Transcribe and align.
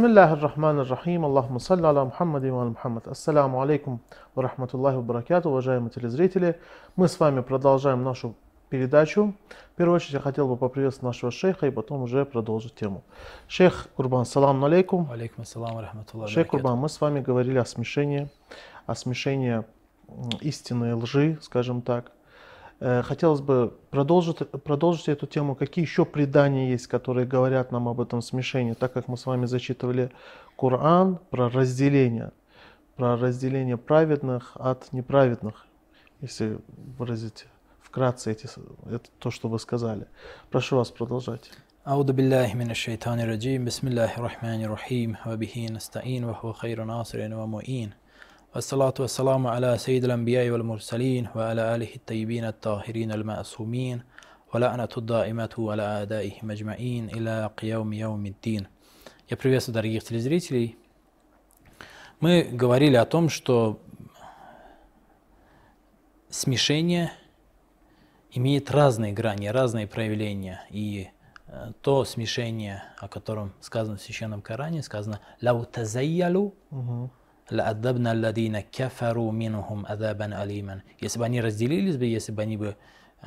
Бисмиллахи 0.00 0.40
рахмани 0.40 0.88
рахим. 0.88 1.26
Аллаху 1.26 1.60
салли 1.60 1.84
аля 1.84 2.04
Мухаммад 2.04 2.42
и 2.42 2.50
Мухаммад. 2.50 3.06
Ассаламу 3.06 3.60
алейкум 3.60 4.00
ва 4.34 4.42
рахматуллахи 4.42 4.96
ва 4.96 5.02
баракату, 5.02 5.50
уважаемые 5.50 5.90
телезрители. 5.90 6.58
Мы 6.96 7.06
с 7.06 7.20
вами 7.20 7.42
продолжаем 7.42 8.02
нашу 8.02 8.34
передачу. 8.70 9.34
В 9.74 9.76
первую 9.76 9.96
очередь 9.96 10.14
я 10.14 10.20
хотел 10.20 10.48
бы 10.48 10.56
поприветствовать 10.56 11.14
нашего 11.14 11.30
шейха 11.30 11.66
и 11.66 11.70
потом 11.70 12.02
уже 12.02 12.24
продолжить 12.24 12.74
тему. 12.76 13.02
Шейх 13.46 13.88
Курбан, 13.94 14.24
салам 14.24 14.64
алейкум. 14.64 15.06
Алейкум 15.12 15.42
ассалам 15.42 15.78
рахматуллахи 15.78 16.32
Шейх 16.32 16.46
Курбан, 16.46 16.78
мы 16.78 16.88
с 16.88 16.98
вами 16.98 17.20
говорили 17.20 17.58
о 17.58 17.66
смешении, 17.66 18.30
о 18.86 18.94
смешении 18.94 19.64
истины 20.40 20.90
и 20.90 20.92
лжи, 20.92 21.38
скажем 21.42 21.82
так, 21.82 22.10
Э, 22.79 23.01
Хотелось 23.03 23.41
бы 23.41 23.73
продолжить, 23.89 24.39
продолжить 24.63 25.07
эту 25.09 25.27
тему. 25.27 25.55
Какие 25.55 25.83
еще 25.85 26.03
предания 26.05 26.71
есть, 26.71 26.87
которые 26.87 27.25
говорят 27.25 27.71
нам 27.71 27.87
об 27.87 28.01
этом 28.01 28.21
смешении, 28.21 28.73
так 28.73 28.91
как 28.93 29.07
мы 29.07 29.17
с 29.17 29.25
вами 29.25 29.45
зачитывали 29.45 30.11
Коран 30.57 31.19
про 31.29 31.49
разделение, 31.49 32.31
про 32.95 33.15
разделение 33.17 33.77
праведных 33.77 34.51
от 34.55 34.91
неправедных, 34.93 35.65
если 36.21 36.59
выразить 36.97 37.45
вкратце 37.81 38.31
эти, 38.31 38.47
с- 38.47 38.57
это 38.89 39.09
то, 39.19 39.31
что 39.31 39.47
вы 39.47 39.59
сказали. 39.59 40.05
Прошу 40.51 40.77
вас 40.77 40.91
продолжать. 40.91 41.51
أعوذ 41.87 42.13
بالله 42.13 42.53
من 42.55 42.71
الشيطان 42.71 43.19
الرجيم 43.19 43.65
بسم 43.65 43.87
الله 43.87 44.17
الرحمن 44.17 44.63
الرحيم 44.63 45.17
وبه 45.27 45.67
نستعين 45.71 46.23
وهو 46.23 46.53
خير 46.53 46.83
ناصر 46.83 47.19
ومعين 47.35 47.89
والصلاة 48.55 48.93
والسلام 48.99 49.47
على 49.47 49.77
سيد 49.77 50.03
الأنبياء 50.05 50.49
والمرسلين 50.49 51.27
وعلى 51.35 51.75
آله 51.75 51.95
الطيبين 51.95 52.45
الطاهرين 52.45 53.11
المعصومين 53.11 54.03
ولعنة 54.53 54.89
الدائمة 54.97 55.55
على 55.57 55.83
أعدائهم 55.83 56.51
أجمعين 56.51 57.09
إلى 57.09 57.49
قيام 57.57 57.93
يوم 57.93 58.25
الدين 58.25 58.67
Я 59.27 59.37
приветствую 59.37 59.73
дорогих 59.73 60.03
телезрителей. 60.03 60.77
Мы 62.19 62.43
говорили 62.43 62.95
о 62.95 63.05
том, 63.05 63.27
что 63.27 63.81
смешение 66.29 67.11
имеет 68.31 68.69
разные 68.69 69.13
грани, 69.13 69.47
разные 69.47 69.87
проявления. 69.87 70.61
И 70.69 71.09
э, 71.47 71.71
то 71.81 72.05
смешение, 72.05 72.83
о 72.99 73.07
котором 73.07 73.53
сказано 73.61 73.97
в 73.97 74.01
Священном 74.01 74.41
Коране, 74.41 74.83
сказано 74.83 75.21
«Лау 75.41 75.65
тазайялу 75.65 76.53
Лаадабна 77.50 78.12
алладина 78.12 78.62
кафару 78.62 79.30
минухум 79.30 79.84
адабан 79.88 80.32
алиман». 80.32 80.82
Если 81.00 81.18
бы 81.18 81.24
они 81.24 81.40
разделились 81.40 81.96
бы, 81.96 82.04
если 82.06 82.32
бы 82.32 82.42
они 82.42 82.56
бы 82.56 82.76
э, 83.22 83.26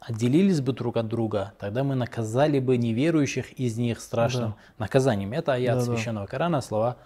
отделились 0.00 0.60
бы 0.60 0.72
друг 0.72 0.96
от 0.96 1.08
друга, 1.08 1.52
тогда 1.58 1.84
мы 1.84 1.94
наказали 1.94 2.58
бы 2.58 2.76
неверующих 2.76 3.52
из 3.52 3.78
них 3.78 4.00
страшным 4.00 4.56
наказанием. 4.78 5.32
Это 5.32 5.54
аят 5.54 5.78
Да-да. 5.78 5.94
Священного 5.94 6.26
Корана, 6.26 6.60
слова 6.60 6.96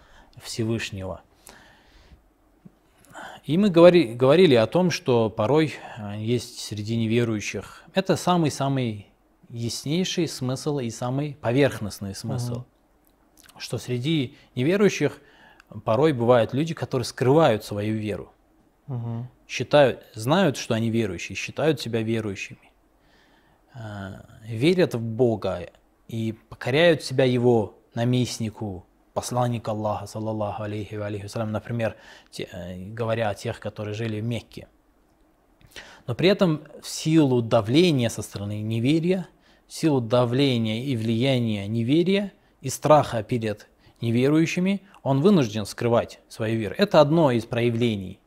Всевышнего. 0.43 1.21
И 3.45 3.57
мы 3.59 3.71
говори- 3.71 4.15
говорили 4.15 4.55
о 4.57 4.67
том, 4.67 4.91
что 4.91 5.31
порой 5.31 5.75
э, 5.99 6.17
есть 6.19 6.59
среди 6.59 6.97
неверующих. 6.97 7.85
Это 7.95 8.17
самый-самый 8.17 9.07
яснейший 9.49 10.27
смысл 10.27 10.81
и 10.81 10.91
самый 10.91 11.37
поверхностный 11.41 12.15
смысл. 12.15 12.65
Что 13.57 13.79
среди 13.79 14.37
неверующих 14.55 15.21
порой 15.85 16.13
бывают 16.13 16.55
люди, 16.55 16.75
которые 16.75 17.05
скрывают 17.05 17.65
свою 17.65 17.97
веру. 17.97 18.33
Мгм. 18.87 19.29
Считают, 19.49 20.05
знают, 20.15 20.57
что 20.57 20.75
они 20.75 20.91
верующие, 20.91 21.37
считают 21.37 21.81
себя 21.81 22.03
верующими. 22.03 22.59
э, 23.75 24.15
Верят 24.49 24.95
в 24.95 25.01
Бога 25.01 25.69
и 26.09 26.33
покоряют 26.49 27.03
себя 27.03 27.25
Его 27.25 27.75
наместнику, 27.95 28.87
посланнику 29.13 29.71
Аллаха, 29.71 30.07
саллаллаху 30.07 30.63
алейхи 30.63 30.95
ва 30.95 31.07
алейхи 31.07 31.25
вассалям, 31.25 31.53
например, 31.53 31.97
те- 32.31 32.49
э, 32.53 32.77
говоря 32.95 33.31
о 33.31 33.35
тех, 33.35 33.61
которые 33.61 33.95
жили 33.95 34.21
в 34.21 34.25
Мекке. 34.25 34.69
Но 36.07 36.15
при 36.15 36.29
этом 36.29 36.63
в 36.81 36.89
силу 36.89 37.43
давления 37.43 38.09
со 38.09 38.23
стороны 38.23 38.63
неверия, 38.63 39.27
в 39.67 39.73
силу 39.73 40.01
давления 40.01 40.85
и 40.85 40.97
влияния 40.97 41.67
неверия 41.67 42.33
и 42.61 42.71
страха 42.71 43.23
перед 43.23 43.69
неверующими, 44.01 44.83
он 45.03 45.21
вынужден 45.21 45.65
скрывать 45.67 46.21
свою 46.29 46.59
веру. 46.59 46.75
Это 46.77 47.01
одно 47.01 47.31
из 47.31 47.45
проявлений 47.47 48.21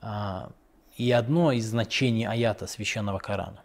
а, 0.00 0.50
и 0.96 1.10
одно 1.10 1.52
из 1.52 1.66
значений 1.66 2.26
аята 2.26 2.66
священного 2.66 3.18
Корана. 3.18 3.62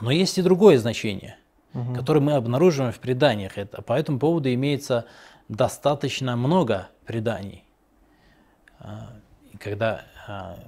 Но 0.00 0.10
есть 0.10 0.38
и 0.38 0.42
другое 0.42 0.78
значение, 0.78 1.36
Мгм. 1.72 1.94
которое 1.94 2.20
мы 2.20 2.32
обнаруживаем 2.32 2.92
в 2.92 2.98
преданиях. 3.00 3.58
Это, 3.58 3.82
по 3.82 3.92
этому 3.94 4.18
поводу 4.18 4.52
имеется 4.52 5.06
достаточно 5.48 6.36
много 6.36 6.88
преданий. 7.06 7.64
А, 8.78 9.12
Когда 9.60 10.04
а, 10.26 10.58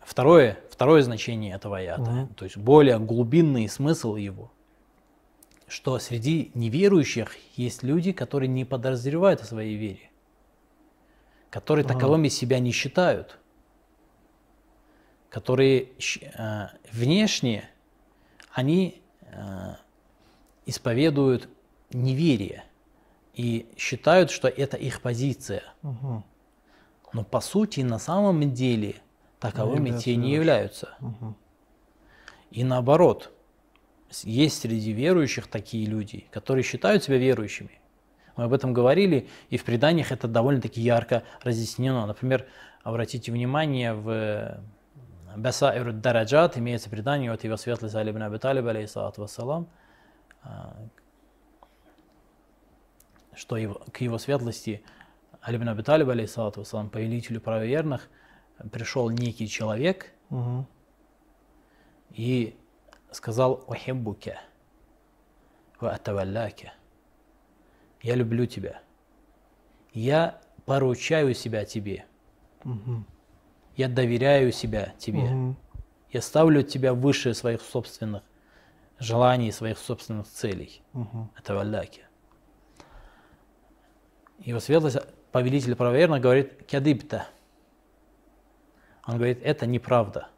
второе, 0.00 0.58
второе 0.70 1.02
значение 1.02 1.54
этого 1.54 1.78
аята, 1.78 2.02
Мгм. 2.10 2.28
то 2.34 2.44
есть 2.44 2.56
более 2.56 2.98
глубинный 2.98 3.68
смысл 3.68 4.16
его, 4.16 4.52
что 5.68 5.98
среди 5.98 6.50
неверующих 6.54 7.36
есть 7.56 7.82
люди, 7.82 8.12
которые 8.12 8.48
не 8.48 8.64
подозревают 8.64 9.42
о 9.42 9.44
своей 9.44 9.76
вере, 9.76 10.10
которые 11.50 11.84
Ага. 11.84 11.94
таковыми 11.94 12.28
себя 12.28 12.58
не 12.58 12.72
считают, 12.72 13.38
которые 15.28 15.88
э, 16.20 16.68
внешне 16.90 17.68
они 18.52 19.02
э, 19.20 19.74
исповедуют 20.66 21.48
неверие 21.90 22.64
и 23.34 23.70
считают, 23.76 24.30
что 24.30 24.48
это 24.48 24.76
их 24.76 25.00
позиция. 25.00 25.62
Мгм. 25.82 26.24
Но 27.12 27.24
по 27.24 27.40
сути, 27.40 27.80
на 27.80 27.98
самом 27.98 28.52
деле, 28.52 28.96
таковыми 29.38 29.98
те 29.98 30.16
не 30.16 30.32
являются. 30.32 30.94
Мгм. 31.00 31.36
И 32.50 32.64
наоборот, 32.64 33.32
есть 34.24 34.60
среди 34.60 34.92
верующих 34.92 35.46
такие 35.46 35.86
люди, 35.86 36.26
которые 36.30 36.62
считают 36.62 37.02
себя 37.04 37.18
верующими. 37.18 37.80
Мы 38.36 38.44
об 38.44 38.52
этом 38.52 38.72
говорили, 38.72 39.28
и 39.50 39.56
в 39.56 39.64
преданиях 39.64 40.12
это 40.12 40.28
довольно-таки 40.28 40.80
ярко 40.80 41.24
разъяснено. 41.42 42.06
Например, 42.06 42.46
обратите 42.84 43.32
внимание, 43.32 43.92
в 43.94 44.60
Басаир 45.36 45.92
Дараджат 45.92 46.56
имеется 46.56 46.88
предание 46.88 47.32
от 47.32 47.44
его 47.44 47.56
светлости 47.56 47.96
Али 47.96 48.10
ибн 48.12 48.22
Аби 48.22 48.38
Талиб, 48.38 48.66
алейхиссалату 48.66 49.20
вассалам, 49.22 49.68
а, 50.42 50.76
что 53.34 53.56
его- 53.56 53.82
к 53.92 54.00
его 54.00 54.18
светлости 54.18 54.82
Али 55.40 55.56
ибн 55.56 55.68
Аби 55.68 55.82
Талиб, 55.82 56.08
алейхиссалату 56.08 56.60
вассалам, 56.60 56.90
повелителю 56.90 57.40
правоверных, 57.40 58.08
пришел 58.72 59.10
некий 59.10 59.48
человек, 59.48 60.12
Мгм. 60.30 60.66
и 62.10 62.56
сказал 63.10 63.64
«Ухиббуке 63.66 64.38
ва 65.80 65.92
атавалляке». 65.92 66.72
Я 68.02 68.14
люблю 68.14 68.46
тебя. 68.46 68.80
Я 69.92 70.40
поручаю 70.66 71.34
себя 71.34 71.64
тебе. 71.64 72.04
Мгм. 72.64 73.06
Я 73.76 73.88
доверяю 73.88 74.52
себя 74.52 74.94
тебе. 74.98 75.22
Мгм. 75.22 75.56
Я 76.10 76.22
ставлю 76.22 76.62
тебя 76.62 76.94
выше 76.94 77.34
своих 77.34 77.60
собственных 77.60 78.22
желаний, 78.98 79.52
своих 79.52 79.78
собственных 79.78 80.26
целей. 80.26 80.82
Атавалляке. 81.36 82.06
Его 84.38 84.60
светлость, 84.60 84.98
повелитель 85.32 85.74
правоверных, 85.74 86.22
говорит 86.22 86.64
«Кядибта». 86.66 87.26
Он 89.06 89.16
говорит, 89.16 89.40
это 89.42 89.66
неправда. 89.66 90.28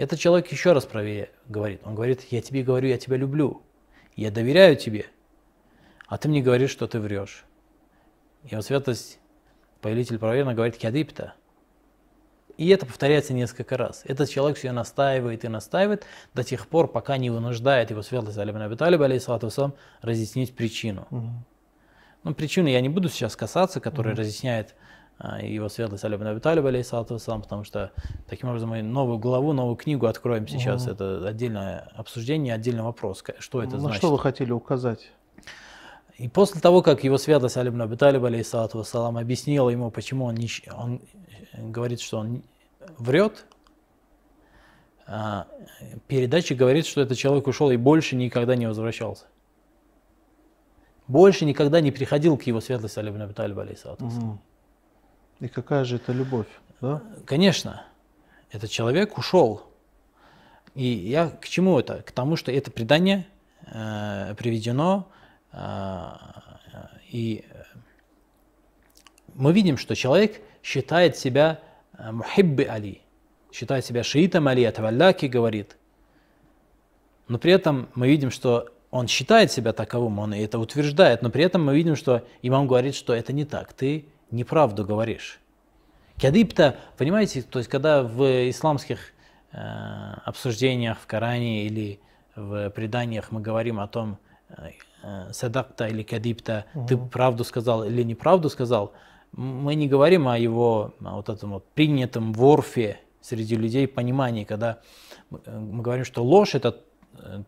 Этот 0.00 0.18
человек 0.18 0.50
еще 0.50 0.72
раз 0.72 0.86
правее 0.86 1.28
говорит. 1.46 1.82
Он 1.84 1.94
говорит, 1.94 2.22
я 2.30 2.40
тебе 2.40 2.62
говорю, 2.62 2.88
я 2.88 2.96
тебя 2.96 3.18
люблю. 3.18 3.60
Я 4.16 4.30
доверяю 4.30 4.74
тебе. 4.74 5.04
А 6.06 6.16
ты 6.16 6.26
мне 6.30 6.40
говоришь, 6.40 6.70
что 6.70 6.86
ты 6.86 6.98
врешь. 6.98 7.44
Его 8.44 8.62
светлость, 8.62 9.18
повелитель 9.82 10.18
правоверных, 10.18 10.56
говорит 10.56 10.78
«Кядибта». 10.78 11.34
И 12.56 12.66
это 12.68 12.86
повторяется 12.86 13.34
несколько 13.34 13.76
раз. 13.76 14.00
Этот 14.06 14.30
человек 14.30 14.56
все 14.56 14.72
настаивает 14.72 15.44
и 15.44 15.48
настаивает 15.48 16.06
до 16.32 16.44
тех 16.44 16.66
пор, 16.66 16.88
пока 16.88 17.18
не 17.18 17.28
вынуждает 17.28 17.90
его 17.90 18.00
светлость 18.00 18.38
Али 18.38 18.52
ибн 18.52 18.62
Аби 18.62 18.76
Талиб, 18.76 19.02
алейхиссалату 19.02 19.48
вассалам, 19.48 19.74
разъяснить 20.00 20.56
причину. 20.56 21.06
Мгм. 21.10 21.44
Ну, 22.22 22.34
причины 22.34 22.68
я 22.68 22.80
не 22.80 22.88
буду 22.88 23.10
сейчас 23.10 23.36
касаться, 23.36 23.80
которые 23.80 24.14
разъясняет 24.14 24.70
а, 24.70 24.74
его 25.42 25.68
светлость 25.68 26.04
Али 26.04 26.14
Аби 26.14 26.40
Талиб, 26.40 26.64
алейхиссалату 26.64 27.14
вассалам, 27.14 27.42
потому 27.42 27.64
что 27.64 27.92
таким 28.28 28.48
образом 28.48 28.70
мы 28.70 28.82
новую 28.82 29.18
главу, 29.18 29.52
новую 29.52 29.76
книгу 29.76 30.06
откроем 30.06 30.48
сейчас. 30.48 30.84
Мгм. 30.84 30.92
Это 30.92 31.28
отдельное 31.28 31.88
обсуждение, 31.94 32.54
отдельный 32.54 32.82
вопрос, 32.82 33.22
что 33.38 33.62
это 33.62 33.74
На 33.74 33.80
значит. 33.80 33.98
что 33.98 34.10
вы 34.10 34.18
хотели 34.18 34.52
указать? 34.52 35.10
И 36.16 36.28
после 36.28 36.60
того, 36.60 36.82
как 36.82 37.04
его 37.04 37.18
светлость 37.18 37.56
Али 37.56 37.68
Аби 37.68 37.96
Талиб, 37.96 38.24
алейхиссалату 38.24 38.78
вассалам, 38.78 39.18
объяснил 39.18 39.68
ему, 39.68 39.90
почему 39.90 40.24
он, 40.26 40.34
не 40.34 40.48
он 40.74 41.00
говорит, 41.54 42.00
что 42.00 42.18
он 42.18 42.42
врет, 42.98 43.44
а, 45.06 45.46
передача 46.06 46.54
говорит, 46.54 46.86
что 46.86 47.00
этот 47.00 47.18
человек 47.18 47.46
ушел 47.46 47.70
и 47.70 47.76
больше 47.76 48.16
никогда 48.16 48.54
не 48.56 48.66
возвращался. 48.66 49.24
больше 51.08 51.44
никогда 51.44 51.80
не 51.80 51.90
приходил 51.90 52.36
к 52.38 52.44
его 52.44 52.60
светлости 52.60 52.98
Али 52.98 53.10
Аби 53.10 53.32
Талиб, 53.32 53.58
алейхиссалату 53.58 54.04
вассалам. 54.04 54.28
Мгм. 54.28 54.40
И 55.40 55.48
какая 55.48 55.84
же 55.84 55.96
это 55.96 56.12
любовь, 56.12 56.46
да? 56.80 57.02
Конечно, 57.24 57.82
этот 58.50 58.70
человек 58.70 59.16
ушел. 59.16 59.62
И 60.74 60.84
я 60.84 61.28
к 61.28 61.48
чему 61.48 61.78
это? 61.78 62.02
К 62.02 62.12
тому, 62.12 62.36
что 62.36 62.52
это 62.52 62.70
предание 62.70 63.26
э, 63.66 64.34
приведено, 64.36 65.08
э, 65.52 66.10
и 67.08 67.44
мы 69.34 69.52
видим, 69.52 69.78
что 69.78 69.94
человек 69.96 70.40
считает 70.62 71.16
себя 71.16 71.60
э, 71.96 72.12
мухибби 72.12 72.64
Али, 72.64 73.00
считает 73.50 73.84
себя 73.84 74.04
шиитом 74.04 74.46
Али, 74.46 74.62
это 74.62 74.82
Валляки 74.82 75.26
говорит. 75.26 75.76
Но 77.28 77.38
при 77.38 77.52
этом 77.52 77.88
мы 77.94 78.08
видим, 78.08 78.30
что 78.30 78.68
он 78.90 79.08
считает 79.08 79.50
себя 79.50 79.72
таковым, 79.72 80.18
он 80.18 80.34
это 80.34 80.58
утверждает, 80.58 81.22
но 81.22 81.30
при 81.30 81.44
этом 81.44 81.64
мы 81.64 81.74
видим, 81.74 81.96
что 81.96 82.26
имам 82.42 82.66
говорит, 82.66 82.94
что 82.94 83.14
это 83.14 83.32
не 83.32 83.44
так, 83.44 83.72
ты 83.72 84.06
неправду 84.30 84.84
говоришь. 84.84 85.40
Кадиб-то, 86.20 86.76
понимаете, 86.98 87.42
то 87.42 87.58
есть 87.58 87.70
когда 87.70 88.02
в 88.02 88.50
исламских 88.50 88.98
э, 89.52 89.58
обсуждениях 90.24 90.98
в 90.98 91.06
Коране 91.06 91.66
или 91.66 92.00
в 92.36 92.70
преданиях 92.70 93.32
мы 93.32 93.40
говорим 93.40 93.80
о 93.80 93.88
том, 93.88 94.18
э, 94.50 94.70
э, 95.02 95.32
садакта 95.32 95.86
или 95.86 96.02
кадибта, 96.02 96.66
ты 96.88 96.96
правду 96.96 97.44
сказал 97.44 97.84
или 97.84 98.02
неправду 98.02 98.50
сказал, 98.50 98.92
мы 99.32 99.74
не 99.74 99.88
говорим 99.88 100.28
о 100.28 100.36
его 100.36 100.94
о 101.04 101.16
вот 101.16 101.28
этом 101.28 101.52
вот 101.52 101.66
принятом 101.68 102.32
ворфе 102.32 102.98
среди 103.20 103.56
людей 103.56 103.86
понимании, 103.86 104.44
когда 104.44 104.78
мы 105.30 105.40
э, 105.44 105.58
мы 105.58 105.82
говорим, 105.82 106.04
что 106.04 106.22
ложь 106.22 106.54
это 106.54 106.76
э, 107.18 107.42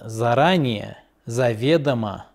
заранее, 0.00 0.98
заведомо 1.26 2.26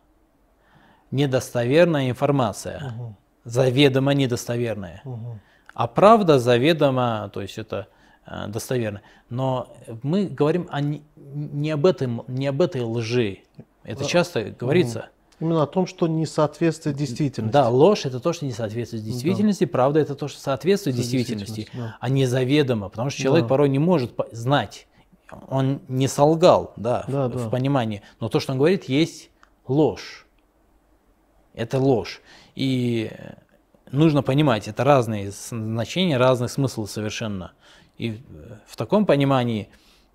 недостоверная 1.12 2.10
информация, 2.10 2.80
Мгм. 2.80 3.16
Заведомо 3.46 4.14
недостоверная. 4.14 5.02
Мгм. 5.04 5.40
А 5.74 5.88
правда 5.88 6.40
заведомо, 6.40 7.30
то 7.34 7.42
есть 7.42 7.58
это 7.58 7.88
э, 8.26 8.48
достоверно. 8.48 9.02
Но 9.30 9.76
мы 10.04 10.26
говорим 10.26 10.68
о 10.72 10.80
не, 10.82 11.72
об 11.72 11.86
этом, 11.86 12.24
не 12.28 12.48
об 12.48 12.62
этой 12.62 12.82
лжи. 12.82 13.40
Это 13.84 14.04
А, 14.04 14.08
часто 14.08 14.44
говорится. 14.44 15.08
Именно 15.40 15.64
о 15.64 15.68
том, 15.68 15.88
что 15.88 16.08
не 16.08 16.26
соответствует 16.26 16.96
действительности. 16.96 17.52
Да, 17.52 17.68
ложь 17.70 18.06
это 18.06 18.20
то, 18.20 18.32
что 18.34 18.46
не 18.46 18.52
соответствует 18.54 19.04
действительности, 19.04 19.66
правда 19.66 20.00
это 20.00 20.16
то, 20.16 20.28
что 20.28 20.40
соответствует 20.40 20.96
Да, 20.96 21.02
действительности, 21.02 21.56
действительность, 21.56 21.92
да. 21.92 21.98
а 22.00 22.10
не 22.10 22.26
заведомо, 22.28 22.88
потому 22.90 23.10
что 23.10 23.20
человек 23.22 23.46
Да. 23.46 23.50
порой 23.50 23.68
не 23.70 23.80
может 23.80 24.14
знать. 24.32 24.88
Он 25.50 25.82
не 25.88 26.08
солгал, 26.08 26.74
да, 26.78 27.04
в- 27.08 27.12
Да, 27.12 27.28
в, 27.28 27.44
да. 27.46 27.50
понимании, 27.50 28.04
но 28.20 28.30
то, 28.30 28.40
что 28.40 28.52
он 28.54 28.60
говорит, 28.60 28.86
есть 28.86 29.32
ложь. 29.68 30.28
Это 31.56 31.80
ложь. 31.80 32.22
И 32.56 33.12
нужно 33.92 34.24
понимать, 34.24 34.68
это 34.68 34.84
разные 34.84 35.32
значения, 35.32 36.18
разный 36.18 36.50
смысл 36.50 36.86
совершенно. 36.86 37.54
И 37.98 38.12
э, 38.12 38.56
в 38.68 38.76
таком 38.76 39.06
понимании, 39.06 39.70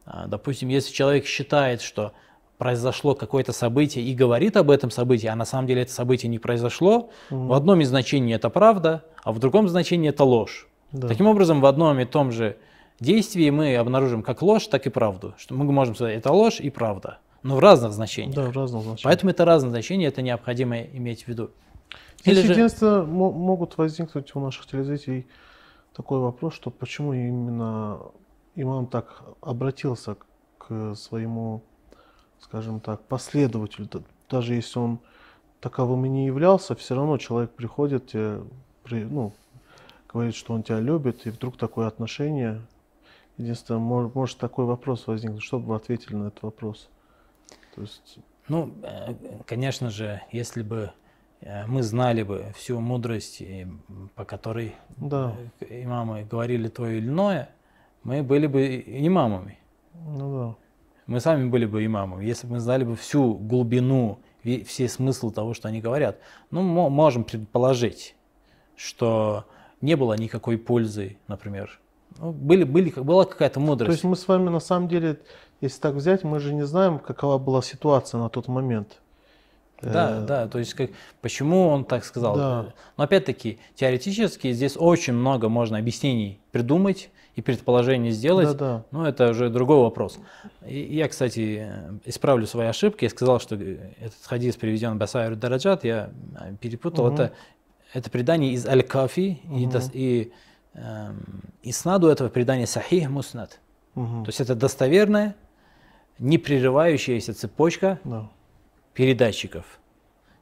а, 0.04 0.26
допустим, 0.26 0.68
если 0.68 0.92
человек 0.92 1.26
считает, 1.26 1.80
что 1.80 2.12
произошло 2.58 3.14
какое-то 3.14 3.52
событие 3.52 4.04
и 4.04 4.14
говорит 4.14 4.56
об 4.56 4.70
этом 4.70 4.90
событии, 4.90 5.28
а 5.28 5.36
на 5.36 5.44
самом 5.44 5.68
деле 5.68 5.82
это 5.82 5.92
событие 5.92 6.28
не 6.28 6.38
произошло, 6.38 7.10
в 7.30 7.52
одном 7.52 7.80
из 7.80 7.88
значений 7.88 8.34
это 8.34 8.50
правда, 8.50 9.04
а 9.22 9.32
в 9.32 9.38
другом 9.38 9.68
значении 9.68 10.08
это 10.08 10.24
ложь. 10.24 10.66
Да. 10.90 11.06
Таким 11.06 11.26
образом, 11.26 11.60
в 11.60 11.66
одном 11.66 12.00
и 12.00 12.04
том 12.04 12.32
же 12.32 12.56
действии 12.98 13.48
мы 13.50 13.76
обнаружим 13.76 14.22
как 14.22 14.42
ложь, 14.42 14.66
так 14.66 14.86
и 14.86 14.90
правду. 14.90 15.34
Что 15.38 15.54
мы 15.54 15.64
можем 15.70 15.94
сказать, 15.94 16.16
это 16.16 16.32
ложь 16.32 16.60
и 16.60 16.70
правда, 16.70 17.18
но 17.42 17.56
в 17.56 17.60
разных 17.60 17.92
значениях. 17.92 18.34
Да, 18.34 18.46
в 18.46 18.56
разном 18.56 18.82
значении. 18.82 19.04
Поэтому 19.04 19.30
это 19.30 19.44
разные 19.44 19.70
значения, 19.70 20.06
это 20.06 20.22
необходимо 20.22 20.80
иметь 20.80 21.24
в 21.24 21.28
виду. 21.28 21.50
Здесь 22.22 22.38
Или 22.44 22.52
единственное, 22.52 23.02
мо- 23.04 23.32
могут 23.32 23.78
возникнуть 23.78 24.34
у 24.34 24.40
наших 24.40 24.66
телезрителей 24.66 25.26
такой 25.94 26.18
вопрос, 26.20 26.54
что 26.54 26.70
почему 26.70 27.12
именно 27.12 28.00
имам 28.54 28.86
так 28.86 29.22
обратился 29.40 30.16
к 30.58 30.94
своему, 30.94 31.62
скажем 32.40 32.80
так, 32.80 33.02
последователю, 33.04 33.88
даже 34.28 34.54
если 34.54 34.78
он 34.78 34.98
таковым 35.60 36.04
и 36.06 36.08
не 36.08 36.26
являлся, 36.26 36.74
все 36.74 36.94
равно 36.94 37.16
человек 37.18 37.50
приходит, 37.52 38.08
тебе, 38.08 38.42
при- 38.84 39.04
ну, 39.04 39.32
говорит, 40.12 40.34
что 40.34 40.54
он 40.54 40.62
тебя 40.62 40.80
любит, 40.80 41.26
и 41.26 41.30
вдруг 41.30 41.56
такое 41.56 41.86
отношение. 41.86 42.60
Единственное, 43.38 43.80
мож- 43.80 44.10
может 44.14 44.38
такой 44.38 44.64
вопрос 44.64 45.06
возникнуть, 45.06 45.42
что 45.42 45.58
бы 45.58 45.66
вы 45.66 45.76
ответили 45.76 46.16
на 46.16 46.28
этот 46.28 46.42
вопрос? 46.42 46.88
То 47.74 47.82
есть, 47.82 48.18
Ну, 48.48 48.72
э, 48.82 49.14
конечно 49.46 49.90
же, 49.90 50.20
если 50.32 50.62
бы 50.62 50.76
э, 50.76 50.90
мы 51.66 51.82
знали 51.82 52.22
бы 52.22 52.46
всю 52.56 52.80
мудрость, 52.80 53.40
э, 53.40 53.66
по 54.14 54.24
которой 54.24 54.74
да, 54.96 55.34
э, 55.60 55.84
имамы 55.84 56.24
говорили 56.30 56.68
то 56.68 56.86
или 56.86 57.06
иное, 57.06 57.50
мы 58.02 58.22
были 58.22 58.46
бы 58.46 58.82
имамами. 58.86 59.58
ну 59.94 60.38
да. 60.38 60.54
Мы 61.06 61.20
сами 61.20 61.48
были 61.48 61.64
бы 61.64 61.86
имамами, 61.86 62.24
если 62.24 62.46
бы 62.46 62.54
мы 62.54 62.60
знали 62.60 62.84
бы 62.84 62.94
всю 62.94 63.34
глубину, 63.34 64.18
все 64.66 64.88
смысл 64.88 65.30
того, 65.30 65.54
что 65.54 65.68
они 65.68 65.80
говорят. 65.80 66.18
Ну, 66.50 66.62
мо- 66.62 66.90
можем 66.90 67.24
предположить, 67.24 68.14
что 68.76 69.46
не 69.80 69.96
было 69.96 70.14
никакой 70.14 70.58
пользы, 70.58 71.16
например. 71.26 71.80
Ну, 72.18 72.32
были, 72.32 72.64
были, 72.64 72.90
была 72.90 73.24
какая-то 73.24 73.54
То 73.54 73.60
мудрость. 73.60 73.90
есть 73.92 74.04
мы 74.04 74.16
с 74.16 74.28
вами 74.28 74.48
на 74.50 74.60
самом 74.60 74.88
деле, 74.88 75.20
если 75.60 75.80
так 75.80 75.94
взять, 75.94 76.24
мы 76.24 76.40
же 76.40 76.52
не 76.52 76.66
знаем, 76.66 76.98
какова 76.98 77.38
была 77.38 77.62
ситуация 77.62 78.20
на 78.20 78.28
тот 78.28 78.48
момент. 78.48 79.00
Да, 79.80 80.18
Э, 80.22 80.26
да, 80.26 80.48
то 80.48 80.58
есть 80.58 80.74
как, 80.74 80.90
почему 81.20 81.68
он 81.68 81.84
так 81.84 82.04
сказал. 82.04 82.36
Да. 82.36 82.66
Но 82.96 83.04
опять-таки, 83.04 83.58
теоретически 83.76 84.52
здесь 84.52 84.76
очень 84.76 85.12
много 85.12 85.48
можно 85.48 85.78
объяснений 85.78 86.40
придумать 86.50 87.10
и 87.36 87.42
предположений 87.42 88.10
сделать. 88.10 88.48
Да, 88.48 88.54
да. 88.54 88.84
Ну, 88.90 89.04
это 89.04 89.30
уже 89.30 89.48
другой 89.50 89.78
вопрос. 89.78 90.18
И 90.66 90.80
я, 90.96 91.06
кстати, 91.08 91.68
э, 91.70 91.92
исправлю 92.04 92.46
свои 92.46 92.66
ошибки. 92.66 93.04
Я 93.04 93.10
сказал, 93.10 93.38
что 93.38 93.54
э, 93.54 93.76
этот 94.00 94.18
хадис 94.24 94.56
приведен 94.56 94.98
Басайр 94.98 95.36
Дараджат. 95.36 95.84
Я 95.84 96.10
э, 96.40 96.54
перепутал. 96.60 97.06
Мгм. 97.06 97.14
Это, 97.14 97.32
это 97.94 98.10
предание 98.10 98.52
из 98.54 98.66
Аль-Кафи. 98.66 99.40
И, 99.44 99.48
Мгм. 99.66 99.70
дос- 99.70 99.90
и, 99.92 100.32
эм, 100.74 101.42
иснаду 101.62 102.08
этого 102.08 102.28
предания 102.28 102.66
Сахих 102.66 103.08
Муснат. 103.08 103.60
Мгм. 103.94 104.24
То 104.24 104.30
есть 104.30 104.40
это 104.40 104.56
достоверная, 104.56 105.36
не 106.18 106.38
прерывающаяся 106.38 107.32
цепочка 107.34 108.00
Да. 108.02 108.28
Передатчиков. 108.98 109.64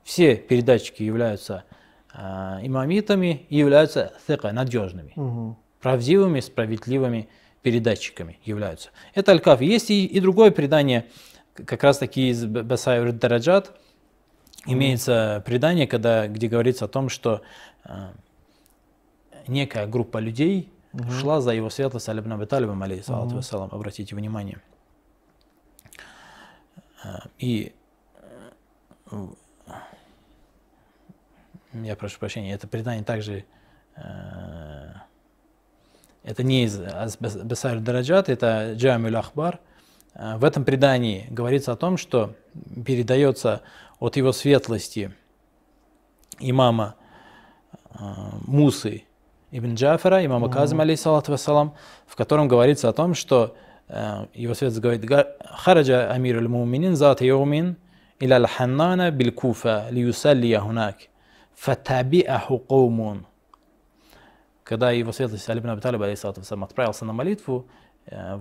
Все 0.02 0.34
передатчики 0.34 1.02
являются 1.02 1.64
э, 2.14 2.18
имамитами 2.62 3.44
и 3.50 3.58
являются 3.58 4.14
thика, 4.26 4.50
надежными, 4.50 5.12
Мгм. 5.14 5.56
правдивыми, 5.82 6.40
справедливыми 6.40 7.28
передатчиками 7.60 8.38
являются. 8.44 8.88
Это 9.12 9.32
Аль-Каф. 9.32 9.60
Есть 9.60 9.90
и, 9.90 10.06
и 10.06 10.20
другое 10.20 10.50
предание, 10.52 11.04
как 11.66 11.82
раз 11.84 11.98
таки 11.98 12.30
из 12.30 12.46
Басайр 12.46 13.12
Дараджат. 13.12 13.78
Имеется 14.64 15.42
предание, 15.44 15.86
когда, 15.86 16.26
где 16.26 16.48
говорится 16.48 16.86
о 16.86 16.88
том, 16.88 17.10
что 17.10 17.42
э, 17.84 17.90
некая 19.48 19.86
группа 19.86 20.16
людей 20.16 20.72
шла 21.20 21.42
за 21.42 21.50
его 21.52 21.68
светлость 21.68 22.08
Али 22.08 22.20
ибн 22.20 22.32
Аби 22.32 22.46
Талибом, 22.46 22.82
алейхиссалату 22.82 23.34
вассалам, 23.36 23.68
обратите 23.70 24.16
внимание. 24.16 24.62
Э, 27.04 27.18
И 27.38 27.74
я 31.74 31.96
прошу 31.96 32.18
прощения, 32.18 32.52
это 32.54 32.66
предание 32.66 33.04
также 33.04 33.44
э, 33.96 34.92
это 36.24 36.42
не 36.42 36.64
из 36.64 36.78
Басайр 37.18 37.80
Дараджат, 37.80 38.28
это 38.28 38.72
Джамиль 38.74 39.16
Ахбар. 39.16 39.60
Э, 40.14 40.36
В 40.36 40.44
этом 40.44 40.64
предании 40.64 41.26
говорится 41.30 41.72
о 41.72 41.76
том, 41.76 41.96
что 41.96 42.34
передается 42.84 43.62
от 44.00 44.16
его 44.16 44.32
светлости 44.32 45.12
имама 46.38 46.94
э, 47.90 47.98
Мусы 48.46 49.04
ибн 49.50 49.74
Джафара, 49.74 50.24
имама 50.24 50.48
Казима, 50.50 50.82
алейхиссалату 50.82 51.32
вассалам, 51.32 51.74
в 52.06 52.16
котором 52.16 52.48
говорится 52.48 52.88
о 52.88 52.92
том, 52.92 53.14
что 53.14 53.56
э, 53.88 54.26
его 54.34 54.54
светлость 54.54 54.80
говорит, 54.80 55.04
«Га- 55.04 55.36
«Хараджа 55.44 56.10
амир 56.10 56.38
аль-муминин 56.38 56.96
зат 56.96 57.20
йоумин 57.20 57.76
иля 58.20 58.36
al-ханнана 58.36 59.10
биль-куфа 59.10 59.88
лиюсаллия 59.90 60.60
хунак, 60.60 60.96
фатабиаху 61.54 62.58
каумун». 62.58 63.26
Когда 64.64 64.90
его 64.90 65.12
светлость 65.12 65.48
Али 65.48 65.60
ибн 65.60 65.70
Аби 65.70 65.80
Талиб, 65.80 66.02
алейхиссалату 66.02 66.40
вассалам, 66.40 66.64
отправился 66.64 67.04
на 67.04 67.12
молитву, 67.12 67.68
э, 68.06 68.38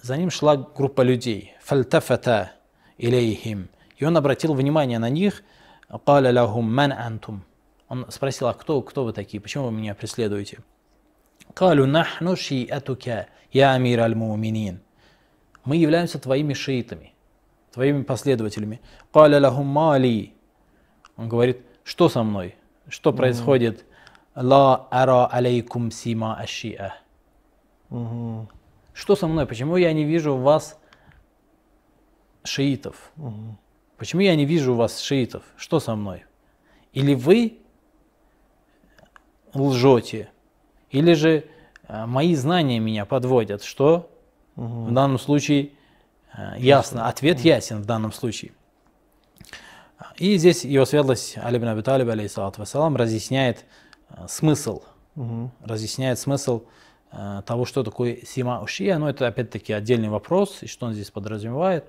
за 0.00 0.16
ним 0.16 0.30
шла 0.30 0.56
группа 0.56 1.02
людей. 1.02 1.54
«Фальтафата 1.62 2.52
илейхим». 2.98 3.68
И 3.96 4.04
он 4.04 4.16
обратил 4.16 4.54
внимание 4.54 4.98
на 4.98 5.08
них, 5.08 5.42
«Каля 6.06 6.32
лахум 6.32 6.72
ман 6.72 6.92
антум». 6.92 7.44
Он 7.88 8.06
спросил, 8.10 8.48
а 8.48 8.54
кто, 8.54 8.82
кто 8.82 9.04
вы 9.04 9.12
такие, 9.12 9.40
почему 9.40 9.66
вы 9.66 9.72
меня 9.72 9.94
преследуете? 9.94 10.58
«Калю 11.54 11.86
нахну 11.86 12.36
шиатука, 12.36 13.26
я 13.52 13.72
амир 13.72 14.00
аль-муминин». 14.00 14.80
Мы 15.64 15.76
являемся 15.76 16.18
твоими 16.18 16.52
шиитами, 16.52 17.13
твоими 17.74 18.02
последователями. 18.02 18.80
«Каля 19.12 19.40
лахум 19.40 19.66
мали 19.66 20.32
Он 21.16 21.28
говорит, 21.28 21.60
что 21.82 22.08
со 22.08 22.22
мной? 22.22 22.56
Что 22.88 23.12
происходит? 23.12 23.84
Ла 24.34 24.88
ара 24.90 25.26
алейкум 25.26 25.90
сима 25.90 26.36
ашиа. 26.36 26.94
Что 28.92 29.16
со 29.16 29.26
мной? 29.26 29.46
Почему 29.46 29.76
я 29.76 29.92
не 29.92 30.04
вижу 30.04 30.34
у 30.34 30.38
вас 30.38 30.78
шиитов? 32.44 33.12
Мгм. 33.16 33.58
Почему 33.96 34.22
я 34.22 34.34
не 34.36 34.44
вижу 34.44 34.72
у 34.72 34.76
вас 34.76 35.00
шиитов? 35.00 35.42
Что 35.56 35.80
со 35.80 35.94
мной? 35.94 36.24
Или 36.92 37.14
вы 37.14 37.58
лжете, 39.52 40.30
или 40.90 41.12
же 41.14 41.44
э, 41.86 42.06
мои 42.06 42.34
знания 42.34 42.78
меня 42.80 43.04
подводят. 43.04 43.62
Что 43.62 44.10
Мгм. 44.56 44.86
в 44.86 44.92
данном 44.92 45.18
случае 45.18 45.70
ясно. 46.58 47.08
Ответ 47.08 47.40
ясен 47.40 47.82
в 47.82 47.86
данном 47.86 48.12
случае. 48.12 48.52
И 50.16 50.36
здесь 50.36 50.64
его 50.64 50.84
светлость 50.84 51.36
Али 51.38 51.58
бин 51.58 51.68
Аби 51.68 51.80
Талиб, 51.82 52.08
алейхиссалату 52.08 52.60
вассалам, 52.60 52.96
разъясняет 52.96 53.64
э, 54.10 54.26
смысл, 54.28 54.82
Мгм. 55.14 55.50
разъясняет 55.64 56.18
смысл 56.18 56.64
э, 57.12 57.42
того, 57.46 57.64
что 57.64 57.82
такое 57.84 58.18
сима 58.26 58.60
ушия. 58.60 58.98
Но 58.98 59.08
это 59.08 59.26
опять-таки 59.26 59.72
отдельный 59.72 60.08
вопрос, 60.08 60.62
и 60.62 60.66
что 60.66 60.86
он 60.86 60.92
здесь 60.94 61.10
подразумевает. 61.10 61.84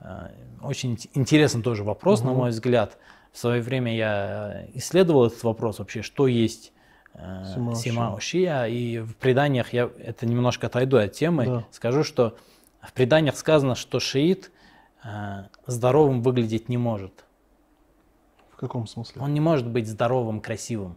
Э, 0.00 0.28
Очень 0.62 0.94
ин- 0.94 1.10
интересный 1.14 1.62
тоже 1.62 1.84
вопрос, 1.84 2.22
на 2.22 2.30
Мгм. 2.30 2.38
мой 2.38 2.50
взгляд. 2.50 2.96
В 3.32 3.38
свое 3.38 3.60
время 3.62 3.94
я 3.94 4.66
исследовал 4.74 5.26
этот 5.26 5.42
вопрос 5.44 5.78
вообще, 5.78 6.02
что 6.02 6.26
есть 6.26 6.72
э, 7.14 7.44
Сима 7.54 7.74
сима 7.76 8.14
ушия. 8.14 8.64
И 8.66 8.98
в 8.98 9.14
преданиях 9.16 9.72
я 9.72 9.88
это 10.02 10.26
немножко 10.26 10.66
отойду 10.66 10.96
от 10.96 11.12
темы. 11.12 11.46
Да. 11.46 11.64
Скажу, 11.70 12.02
что 12.02 12.36
в 12.86 12.92
преданиях 12.92 13.36
сказано, 13.36 13.74
что 13.74 14.00
шиит 14.00 14.50
э, 15.02 15.44
здоровым 15.66 16.22
выглядеть 16.22 16.68
не 16.68 16.76
может. 16.76 17.24
В 18.50 18.56
каком 18.56 18.86
смысле? 18.86 19.20
Он 19.20 19.34
не 19.34 19.40
может 19.40 19.68
быть 19.68 19.88
здоровым, 19.88 20.40
красивым. 20.40 20.96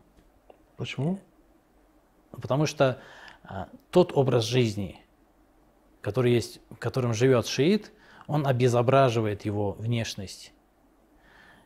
Почему? 0.76 1.20
Потому 2.32 2.68
что 2.68 3.02
а, 3.44 3.68
тот 3.90 4.12
образ 4.14 4.44
жизни, 4.44 5.00
который 6.02 6.34
есть, 6.34 6.60
в 6.70 6.76
котором 6.76 7.16
живет 7.16 7.48
шиит, 7.48 7.92
он 8.28 8.46
обезображивает 8.46 9.44
его 9.44 9.72
внешность. 9.72 10.54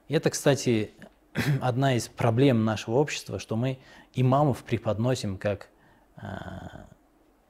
И 0.08 0.14
это, 0.14 0.30
кстати, 0.30 0.94
одна 1.62 1.96
из 1.96 2.08
проблем 2.08 2.64
нашего 2.64 2.96
общества, 2.96 3.38
что 3.38 3.58
мы 3.58 3.80
имамов 4.14 4.64
преподносим 4.64 5.38
как 5.38 5.68
а, 6.16 6.86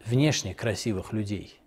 внешне 0.04 0.56
красивых 0.56 1.14
людей. 1.14 1.61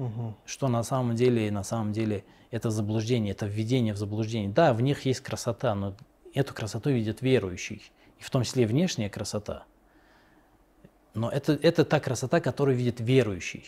Мгм. 0.00 0.34
Что 0.46 0.68
на 0.68 0.82
самом 0.82 1.14
деле, 1.14 1.50
на 1.50 1.62
самом 1.62 1.92
деле 1.92 2.24
это 2.50 2.70
заблуждение, 2.70 3.32
это 3.32 3.46
введение 3.46 3.92
в 3.92 3.98
заблуждение. 3.98 4.50
Да, 4.50 4.72
в 4.72 4.80
них 4.80 5.04
есть 5.04 5.20
красота, 5.20 5.74
но 5.74 5.94
эту 6.34 6.54
красоту 6.54 6.90
видят 6.90 7.20
верующий, 7.22 7.82
и 8.18 8.22
в 8.22 8.30
том 8.30 8.42
числе 8.44 8.66
внешняя 8.66 9.10
красота. 9.10 9.64
Но 11.14 11.28
это, 11.28 11.52
это 11.52 11.84
та 11.84 12.00
красота, 12.00 12.40
которую 12.40 12.76
видит 12.76 13.00
верующий. 13.00 13.64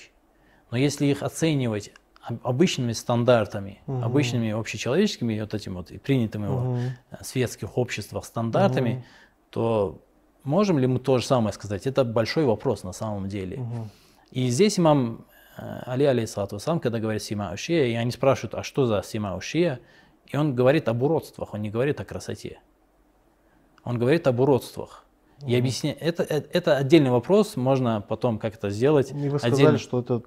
Но 0.71 0.79
если 0.79 1.07
их 1.07 1.23
оценивать 1.23 1.93
об- 2.23 2.47
обычными 2.47 2.93
стандартами, 2.93 3.81
Мгм. 3.87 4.05
обычными 4.05 4.51
общечеловеческими, 4.53 5.39
вот 5.41 5.53
этими 5.55 5.75
вот 5.75 5.91
и 5.91 5.99
принятыми 5.99 6.47
в 6.47 6.51
Мгм. 6.51 6.79
э, 7.11 7.17
светских 7.25 7.77
обществах 7.77 8.25
стандартами, 8.25 8.91
Мгм. 8.91 9.03
то 9.51 10.01
можем 10.45 10.79
ли 10.79 10.87
мы 10.87 10.99
то 10.99 11.19
же 11.19 11.27
самое 11.27 11.53
сказать? 11.53 11.87
Это 11.87 12.05
большой 12.05 12.45
вопрос 12.45 12.85
на 12.85 12.93
самом 12.93 13.29
деле. 13.29 13.59
Мгм. 13.59 13.91
И 14.31 14.49
здесь 14.49 14.79
имам 14.79 15.27
Али 15.57 16.05
алейхиссалату 16.05 16.59
сам, 16.59 16.81
когда 16.81 16.99
говорит 16.99 17.23
сима 17.23 17.53
ушия, 17.53 17.87
и 17.87 17.95
они 17.95 18.11
спрашивают, 18.11 18.55
а 18.55 18.63
что 18.63 18.87
за 18.87 19.03
сима 19.03 19.37
ушия? 19.37 19.81
И 20.27 20.37
он 20.37 20.55
говорит 20.55 20.89
об 20.89 21.03
уродствах, 21.03 21.55
он 21.55 21.63
не 21.63 21.71
говорит 21.71 22.01
о 22.01 22.05
красоте. 22.05 22.61
Он 23.85 23.99
говорит 23.99 24.27
об 24.27 24.41
уродствах. 24.41 25.05
И 25.47 25.57
объясняет, 25.57 25.99
это, 26.01 26.23
это, 26.23 26.49
это 26.53 26.77
отдельный 26.77 27.11
вопрос, 27.11 27.57
можно 27.57 28.01
потом 28.01 28.39
как 28.39 28.55
это 28.55 28.71
сделать. 28.71 29.11
И 29.11 29.29
вы 29.29 29.39
сказали, 29.39 29.55
отдельно. 29.55 29.79
что 29.79 30.01
этот 30.01 30.27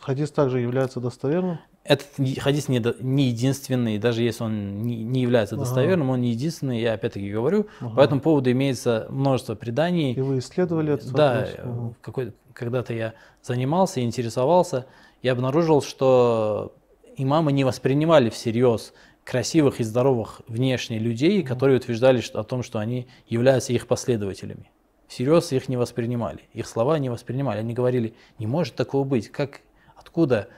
хадис 0.00 0.30
также 0.30 0.60
является 0.60 1.00
достоверным? 1.00 1.60
Этот 1.88 2.08
хадис 2.40 2.68
не, 2.68 2.82
не 3.00 3.28
единственный, 3.28 3.98
даже 3.98 4.22
если 4.22 4.42
он 4.44 4.82
не, 4.82 4.96
не 5.04 5.22
является 5.22 5.54
Ага. 5.54 5.64
достоверным, 5.64 6.10
он 6.10 6.20
не 6.20 6.30
единственный, 6.30 6.80
я 6.80 6.94
опять-таки 6.94 7.30
говорю. 7.30 7.66
Ага. 7.80 7.94
По 7.96 8.00
этому 8.00 8.20
поводу 8.20 8.50
имеется 8.50 9.06
множество 9.10 9.54
преданий. 9.54 10.12
И 10.12 10.20
вы 10.20 10.38
исследовали 10.38 10.94
этот 10.94 11.12
Да, 11.12 11.46
в 11.64 11.94
какой, 12.00 12.32
когда-то 12.52 12.92
я 12.92 13.14
занимался, 13.42 14.00
интересовался, 14.02 14.86
я 15.22 15.32
обнаружил, 15.32 15.80
что 15.80 16.74
имамы 17.16 17.52
не 17.52 17.64
воспринимали 17.64 18.30
всерьез 18.30 18.92
красивых 19.24 19.80
и 19.80 19.84
здоровых 19.84 20.40
внешне 20.48 20.98
людей, 20.98 21.42
которые 21.42 21.78
утверждали 21.78 22.20
что- 22.20 22.40
о 22.40 22.44
том, 22.44 22.62
что 22.62 22.78
они 22.78 23.06
являются 23.28 23.72
их 23.72 23.86
последователями. 23.86 24.70
Всерьез 25.08 25.52
их 25.52 25.68
не 25.68 25.76
воспринимали, 25.76 26.40
их 26.52 26.66
слова 26.66 26.98
не 26.98 27.10
воспринимали. 27.10 27.60
Они 27.60 27.74
говорили, 27.74 28.14
не 28.40 28.46
может 28.48 28.74
такого 28.74 29.04
быть, 29.04 29.28
как, 29.30 29.60
откуда, 29.96 30.48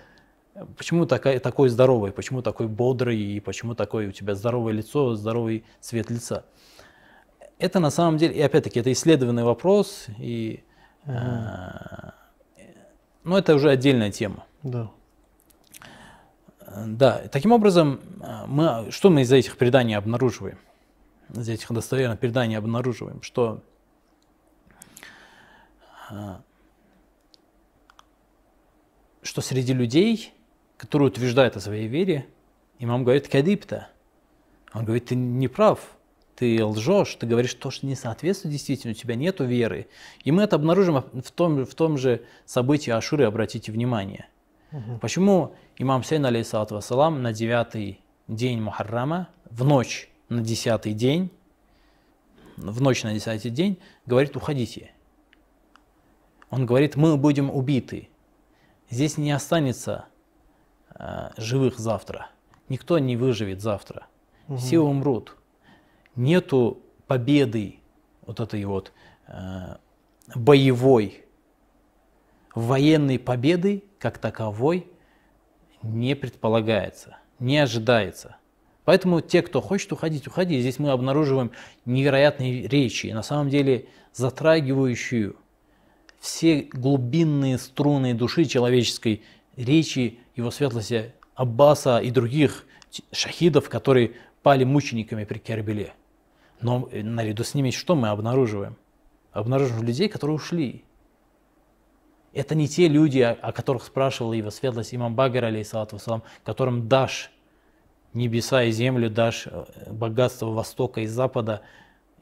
почему 0.76 1.06
такая, 1.06 1.38
такой 1.40 1.68
здоровый, 1.68 2.12
почему 2.12 2.42
такой 2.42 2.68
бодрый, 2.68 3.18
и 3.18 3.40
почему 3.40 3.74
такое 3.74 4.08
у 4.08 4.12
тебя 4.12 4.34
здоровое 4.34 4.72
лицо, 4.72 5.14
здоровый 5.14 5.64
цвет 5.80 6.10
лица. 6.10 6.44
Это 7.58 7.80
на 7.80 7.90
самом 7.90 8.18
деле, 8.18 8.34
и 8.34 8.40
опять-таки, 8.40 8.80
это 8.80 8.92
исследованный 8.92 9.42
вопрос, 9.42 10.06
и, 10.18 10.62
э, 11.06 12.10
но 13.24 13.38
это 13.38 13.54
уже 13.54 13.70
отдельная 13.70 14.10
тема. 14.10 14.44
Да. 14.62 14.90
Э, 16.60 16.84
Да, 16.86 17.22
таким 17.32 17.52
образом, 17.52 18.00
э, 18.20 18.46
мы, 18.46 18.90
что 18.90 19.10
мы 19.10 19.22
из 19.22 19.32
этих 19.32 19.56
преданий 19.56 19.96
обнаруживаем? 19.96 20.58
Из 21.34 21.48
этих 21.48 21.72
достоверных 21.72 22.18
преданий 22.20 22.56
обнаруживаем, 22.56 23.22
что 23.22 23.62
э, 26.10 26.36
что 29.22 29.40
среди 29.40 29.74
людей, 29.74 30.32
которые 30.78 31.08
утверждают 31.08 31.56
о 31.56 31.60
своей 31.60 31.88
вере, 31.88 32.26
имам 32.78 33.04
говорит 33.04 33.28
«кадипта». 33.28 33.88
Он 34.72 34.84
говорит, 34.84 35.06
ты 35.06 35.14
не 35.14 35.48
прав, 35.48 35.80
ты 36.36 36.64
лжешь, 36.64 37.14
ты 37.16 37.26
говоришь 37.26 37.54
то, 37.54 37.70
что 37.70 37.86
не 37.86 37.96
соответствует 37.96 38.52
действительно, 38.52 38.92
у 38.92 38.94
тебя 38.94 39.16
нет 39.16 39.40
веры. 39.40 39.88
И 40.22 40.30
мы 40.30 40.42
это 40.42 40.56
обнаружим 40.56 41.02
в 41.12 41.30
том, 41.32 41.64
в 41.64 41.74
том 41.74 41.98
же 41.98 42.22
событии 42.46 42.90
Ашуры, 42.90 43.24
обратите 43.24 43.72
внимание. 43.72 44.28
Мгм. 44.70 45.00
Почему 45.00 45.54
имам 45.78 46.04
Сейн, 46.04 46.24
алейхиссалату 46.24 46.76
вассалам, 46.76 47.22
на 47.22 47.32
девятый 47.32 48.00
день 48.28 48.60
Мухаррама, 48.60 49.28
в 49.50 49.64
ночь 49.64 50.10
на 50.28 50.42
десятый 50.42 50.92
день, 50.92 51.30
в 52.56 52.80
ночь 52.82 53.02
на 53.02 53.14
десятый 53.14 53.50
день, 53.50 53.78
говорит, 54.06 54.36
уходите. 54.36 54.92
Он 56.50 56.66
говорит, 56.66 56.94
мы 56.96 57.16
будем 57.16 57.50
убиты. 57.50 58.10
Здесь 58.90 59.16
не 59.16 59.32
останется 59.32 60.04
э, 60.98 61.30
живых 61.36 61.78
завтра. 61.78 62.28
Никто 62.68 62.98
не 62.98 63.16
выживет 63.16 63.60
завтра. 63.60 64.06
Все 64.56 64.78
умрут. 64.78 65.36
Нету 66.16 66.82
победы 67.06 67.80
вот 68.24 68.40
этой 68.40 68.64
вот 68.64 68.92
э, 69.26 69.76
боевой, 70.34 71.24
военной 72.54 73.18
победы 73.18 73.84
как 73.98 74.18
таковой 74.18 74.86
не 75.82 76.14
предполагается, 76.16 77.18
не 77.38 77.58
ожидается. 77.58 78.36
Поэтому 78.84 79.20
те, 79.20 79.42
кто 79.42 79.60
хочет 79.60 79.92
уходить, 79.92 80.26
уходи. 80.26 80.58
Здесь 80.60 80.78
мы 80.78 80.90
обнаруживаем 80.90 81.50
невероятные 81.84 82.66
речи, 82.66 83.08
на 83.08 83.22
самом 83.22 83.50
деле 83.50 83.86
затрагивающую 84.14 85.36
все 86.20 86.68
глубинные 86.72 87.58
струны 87.58 88.14
души 88.14 88.44
человеческой 88.44 89.22
речи 89.58 90.18
его 90.36 90.50
светлости 90.50 91.12
Аббаса 91.34 91.98
и 91.98 92.10
других 92.10 92.64
шахидов, 93.12 93.68
которые 93.68 94.12
пали 94.42 94.64
мучениками 94.64 95.24
при 95.24 95.38
Кербеле. 95.38 95.92
Но 96.60 96.88
э, 96.90 97.02
наряду 97.02 97.44
с 97.44 97.54
ними 97.54 97.70
что 97.70 97.94
мы 97.94 98.08
обнаруживаем? 98.08 98.76
Обнаруживаем 99.32 99.84
людей, 99.84 100.08
которые 100.08 100.36
ушли. 100.36 100.84
Это 102.32 102.54
не 102.54 102.68
те 102.68 102.88
люди, 102.88 103.20
о, 103.20 103.52
которых 103.52 103.84
спрашивал 103.84 104.32
его 104.32 104.50
светлость 104.50 104.94
имам 104.94 105.14
Багар, 105.14 105.44
алейхиссалату 105.44 105.96
вассалам, 105.96 106.22
которым 106.44 106.88
дашь 106.88 107.30
небеса 108.14 108.64
и 108.64 108.70
землю, 108.70 109.10
дашь 109.10 109.46
э, 109.46 109.92
богатство 109.92 110.46
Востока 110.46 111.00
и 111.00 111.06
Запада, 111.06 111.62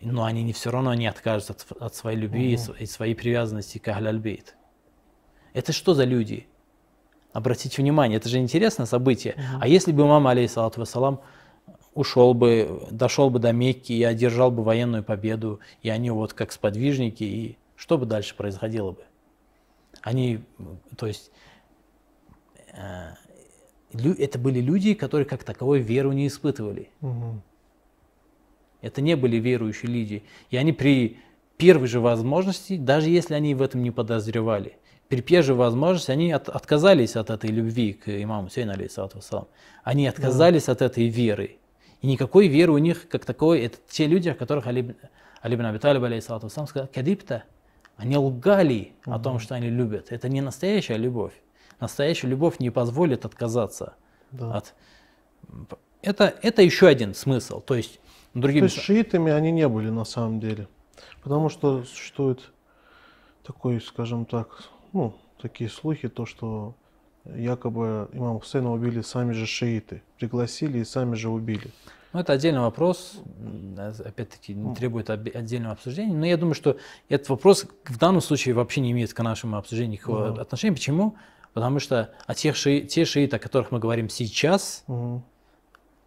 но 0.00 0.24
они 0.24 0.42
не 0.42 0.52
все 0.52 0.70
равно 0.70 0.94
не 0.94 1.06
откажутся 1.06 1.52
от, 1.52 1.82
от 1.82 1.94
своей 1.94 2.18
любви 2.18 2.52
и 2.52 2.56
св- 2.56 2.80
и 2.80 2.86
своей 2.86 3.14
привязанности 3.14 3.78
к 3.78 3.88
Ахляльбейт. 3.88 4.56
Это 5.54 5.72
что 5.72 5.94
за 5.94 6.04
люди? 6.04 6.46
Обратите 7.36 7.82
внимание, 7.82 8.16
это 8.16 8.30
же 8.30 8.38
интересное 8.38 8.86
событие. 8.86 9.34
А 9.60 9.68
если 9.68 9.92
бы 9.92 10.04
имам, 10.04 10.26
алейхиссалату 10.26 10.80
вассалам, 10.80 11.20
ушел 11.92 12.32
бы, 12.32 12.88
дошел 12.90 13.28
бы 13.28 13.38
до 13.38 13.52
Мекки 13.52 13.92
и 13.92 14.02
одержал 14.02 14.50
бы 14.50 14.64
военную 14.64 15.04
победу, 15.04 15.60
и 15.82 15.90
они 15.90 16.10
вот 16.10 16.32
как 16.32 16.50
сподвижники, 16.50 17.24
и 17.24 17.58
что 17.76 17.98
бы 17.98 18.06
дальше 18.06 18.34
происходило 18.34 18.92
бы? 18.92 19.04
Они, 20.00 20.44
то 20.96 21.06
есть, 21.06 21.30
э, 22.72 23.10
это 23.92 24.38
были 24.38 24.60
люди, 24.60 24.94
которые 24.94 25.26
как 25.26 25.44
таковой 25.44 25.80
веру 25.80 26.12
не 26.12 26.28
испытывали. 26.28 26.88
Мгм. 27.02 27.42
Это 28.80 29.02
не 29.02 29.14
были 29.14 29.36
верующие 29.36 29.92
люди. 29.92 30.22
И 30.48 30.56
они 30.56 30.72
при 30.72 31.18
первой 31.58 31.86
же 31.86 32.00
возможности, 32.00 32.78
даже 32.78 33.10
если 33.10 33.34
они 33.34 33.54
в 33.54 33.60
этом 33.60 33.82
не 33.82 33.90
подозревали, 33.90 34.78
при 35.08 35.20
первой 35.20 35.54
возможности 35.54 36.10
они 36.10 36.32
от, 36.32 36.48
отказались 36.48 37.16
от 37.16 37.30
этой 37.30 37.50
любви 37.50 37.92
к 37.92 38.08
имаму 38.22 38.48
Сейну, 38.48 38.72
алейхиссалату 38.72 39.48
Они 39.84 40.06
отказались 40.06 40.66
да. 40.66 40.72
от 40.72 40.82
этой 40.82 41.08
веры. 41.08 41.58
И 42.00 42.06
никакой 42.06 42.48
веры 42.48 42.72
у 42.72 42.78
них 42.78 43.08
как 43.08 43.24
такой, 43.24 43.60
это 43.60 43.78
те 43.88 44.06
люди, 44.06 44.28
о 44.28 44.34
которых 44.34 44.66
Али, 44.66 44.96
Али 45.40 45.54
ибн 45.54 45.66
Аби 45.66 45.78
Талиб, 45.78 46.02
алейхиссалату 46.02 46.48
сказал, 46.48 46.88
кадибта, 46.92 47.44
они 47.96 48.16
лгали 48.16 48.92
угу. 49.06 49.14
о 49.14 49.18
том, 49.18 49.38
что 49.38 49.54
они 49.54 49.70
любят. 49.70 50.10
Это 50.10 50.28
не 50.28 50.40
настоящая 50.40 50.96
любовь. 50.96 51.32
Настоящая 51.80 52.28
любовь 52.28 52.58
не 52.58 52.70
позволит 52.70 53.24
отказаться 53.24 53.94
да. 54.32 54.56
от... 54.56 54.74
Это, 56.02 56.34
это 56.42 56.62
еще 56.62 56.88
один 56.88 57.14
смысл. 57.14 57.60
То 57.60 57.74
есть, 57.74 58.00
другими... 58.34 58.66
То 58.66 58.72
есть 58.72 58.80
шиитами 58.82 59.32
они 59.32 59.50
не 59.52 59.68
были 59.68 59.90
на 59.90 60.04
самом 60.04 60.40
деле. 60.40 60.68
Потому 61.22 61.48
что 61.48 61.84
существует 61.84 62.52
такой, 63.42 63.80
скажем 63.80 64.24
так, 64.24 64.64
ну, 64.96 65.14
такие 65.40 65.68
слухи, 65.68 66.08
то, 66.08 66.26
что 66.26 66.74
якобы 67.24 68.08
имам 68.12 68.40
Хусейна 68.40 68.72
убили 68.72 69.02
сами 69.02 69.32
же 69.32 69.46
шииты. 69.46 70.02
Пригласили 70.18 70.78
и 70.78 70.84
сами 70.84 71.14
же 71.14 71.28
убили. 71.28 71.70
Ну, 72.12 72.20
это 72.20 72.32
отдельный 72.32 72.60
вопрос, 72.60 73.20
опять-таки, 74.04 74.54
не 74.54 74.74
требует 74.74 75.10
отдельного 75.10 75.74
обсуждения. 75.74 76.14
Но 76.14 76.24
я 76.24 76.38
думаю, 76.38 76.54
что 76.54 76.78
этот 77.10 77.28
вопрос 77.28 77.66
в 77.84 77.98
данном 77.98 78.22
случае 78.22 78.54
вообще 78.54 78.80
не 78.80 78.92
имеет 78.92 79.12
к 79.12 79.22
нашему 79.22 79.58
обсуждению 79.58 79.92
никакого 79.92 80.28
uh 80.28 80.40
отношения. 80.40 80.74
Почему? 80.74 81.16
Потому 81.52 81.78
что 81.78 82.14
о 82.26 82.34
тех 82.34 82.56
ши... 82.56 82.80
те 82.82 83.04
шииты, 83.04 83.36
о 83.36 83.38
которых 83.38 83.70
мы 83.70 83.80
говорим 83.80 84.08
сейчас, 84.08 84.84
uh 84.88 85.20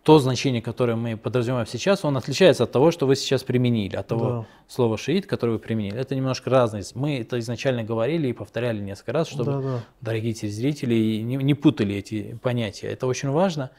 то 0.03 0.17
значение, 0.19 0.61
которое 0.61 0.95
мы 0.95 1.17
подразумеваем 1.17 1.67
сейчас, 1.67 2.05
он 2.05 2.15
отличается 2.15 2.63
от 2.63 2.71
того, 2.71 2.91
что 2.91 3.05
вы 3.05 3.15
сейчас 3.15 3.43
применили, 3.43 3.95
от 3.95 4.07
того 4.07 4.29
да. 4.29 4.45
слова 4.67 4.97
шиит, 4.97 5.25
которое 5.25 5.53
вы 5.53 5.59
применили. 5.59 5.97
Это 5.99 6.15
немножко 6.15 6.49
разные. 6.49 6.83
Мы 6.95 7.19
это 7.19 7.37
изначально 7.39 7.83
говорили 7.83 8.27
и 8.29 8.33
повторяли 8.33 8.79
несколько 8.81 9.11
раз, 9.11 9.27
чтобы 9.27 9.51
да, 9.51 9.61
да. 9.61 9.83
дорогие 10.01 10.33
телезрители 10.33 11.21
не, 11.21 11.35
не 11.35 11.53
путали 11.53 11.95
эти 11.95 12.39
понятия. 12.41 12.87
Это 12.87 13.07
очень 13.07 13.29
важно. 13.29 13.71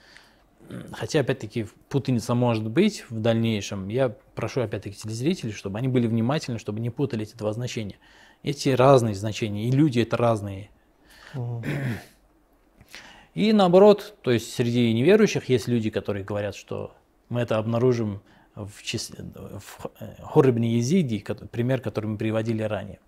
Хотя, 0.92 1.20
опять-таки, 1.20 1.66
путаница 1.88 2.34
может 2.34 2.68
быть 2.68 3.04
в 3.08 3.18
дальнейшем. 3.18 3.88
Я 3.88 4.14
прошу, 4.34 4.60
опять-таки, 4.60 4.96
телезрителей, 4.96 5.52
чтобы 5.52 5.78
они 5.78 5.88
были 5.88 6.06
внимательны, 6.06 6.58
чтобы 6.58 6.80
не 6.80 6.90
путали 6.90 7.22
эти 7.22 7.34
два 7.34 7.52
значения. 7.52 7.96
Эти 8.42 8.68
разные 8.68 9.14
значения, 9.14 9.68
и 9.68 9.70
люди 9.70 10.00
это 10.00 10.16
разные. 10.16 10.70
Угу. 11.34 11.64
И 13.34 13.52
наоборот, 13.52 14.14
то 14.22 14.30
есть 14.30 14.52
среди 14.52 14.92
неверующих 14.92 15.48
есть 15.48 15.68
люди, 15.68 15.90
которые 15.90 16.24
говорят, 16.24 16.54
что 16.54 16.92
мы 17.28 17.40
это 17.40 17.58
обнаружим 17.58 18.20
в, 18.54 18.82
числе, 18.82 19.24
в 19.34 19.90
Хорибне 20.24 20.76
Езиди, 20.76 21.24
пример, 21.50 21.80
который 21.80 22.06
мы 22.06 22.18
приводили 22.18 22.62
ранее. 22.62 22.98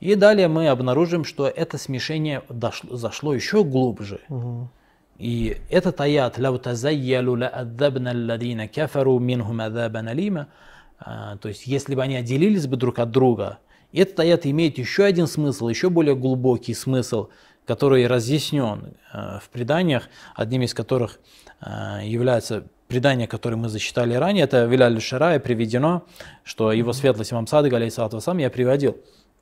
И 0.00 0.16
далее 0.16 0.48
мы 0.48 0.68
обнаружим, 0.68 1.24
что 1.24 1.46
это 1.46 1.78
смешение 1.78 2.42
дошло, 2.48 2.96
зашло 2.96 3.34
еще 3.34 3.62
глубже. 3.62 4.20
Угу. 4.28 4.68
И 5.18 5.58
этот 5.70 6.00
аят 6.00 6.38
«Лау 6.38 6.58
тазайялу 6.58 7.36
лааддабна 7.36 8.10
алладина 8.10 8.66
кафару 8.66 9.18
минхум 9.20 9.60
адабан 9.60 10.08
алима» 10.08 10.48
то 11.40 11.48
есть 11.48 11.66
если 11.66 11.94
бы 11.94 12.02
они 12.02 12.16
отделились 12.16 12.66
бы 12.66 12.76
друг 12.76 12.98
от 12.98 13.10
друга, 13.10 13.58
этот 13.92 14.20
аят 14.20 14.46
имеет 14.46 14.78
еще 14.78 15.04
один 15.04 15.26
смысл, 15.26 15.68
еще 15.68 15.90
более 15.90 16.14
глубокий 16.14 16.74
смысл, 16.74 17.28
который 17.66 18.06
разъяснен 18.06 18.94
э, 19.12 19.38
в 19.42 19.48
преданиях, 19.50 20.08
одним 20.34 20.62
из 20.62 20.74
которых 20.74 21.20
э, 21.60 22.00
является 22.04 22.64
предание, 22.88 23.26
которое 23.26 23.56
мы 23.56 23.68
зачитали 23.68 24.14
ранее, 24.14 24.44
это 24.44 24.64
Виляль 24.64 25.00
Шарая 25.00 25.40
приведено, 25.40 26.04
что 26.44 26.72
его 26.72 26.92
светлость 26.92 27.32
имам 27.32 27.46
Садык, 27.46 27.72
алейсалату 27.72 28.20
сам 28.20 28.38
я 28.38 28.50
приводил, 28.50 28.98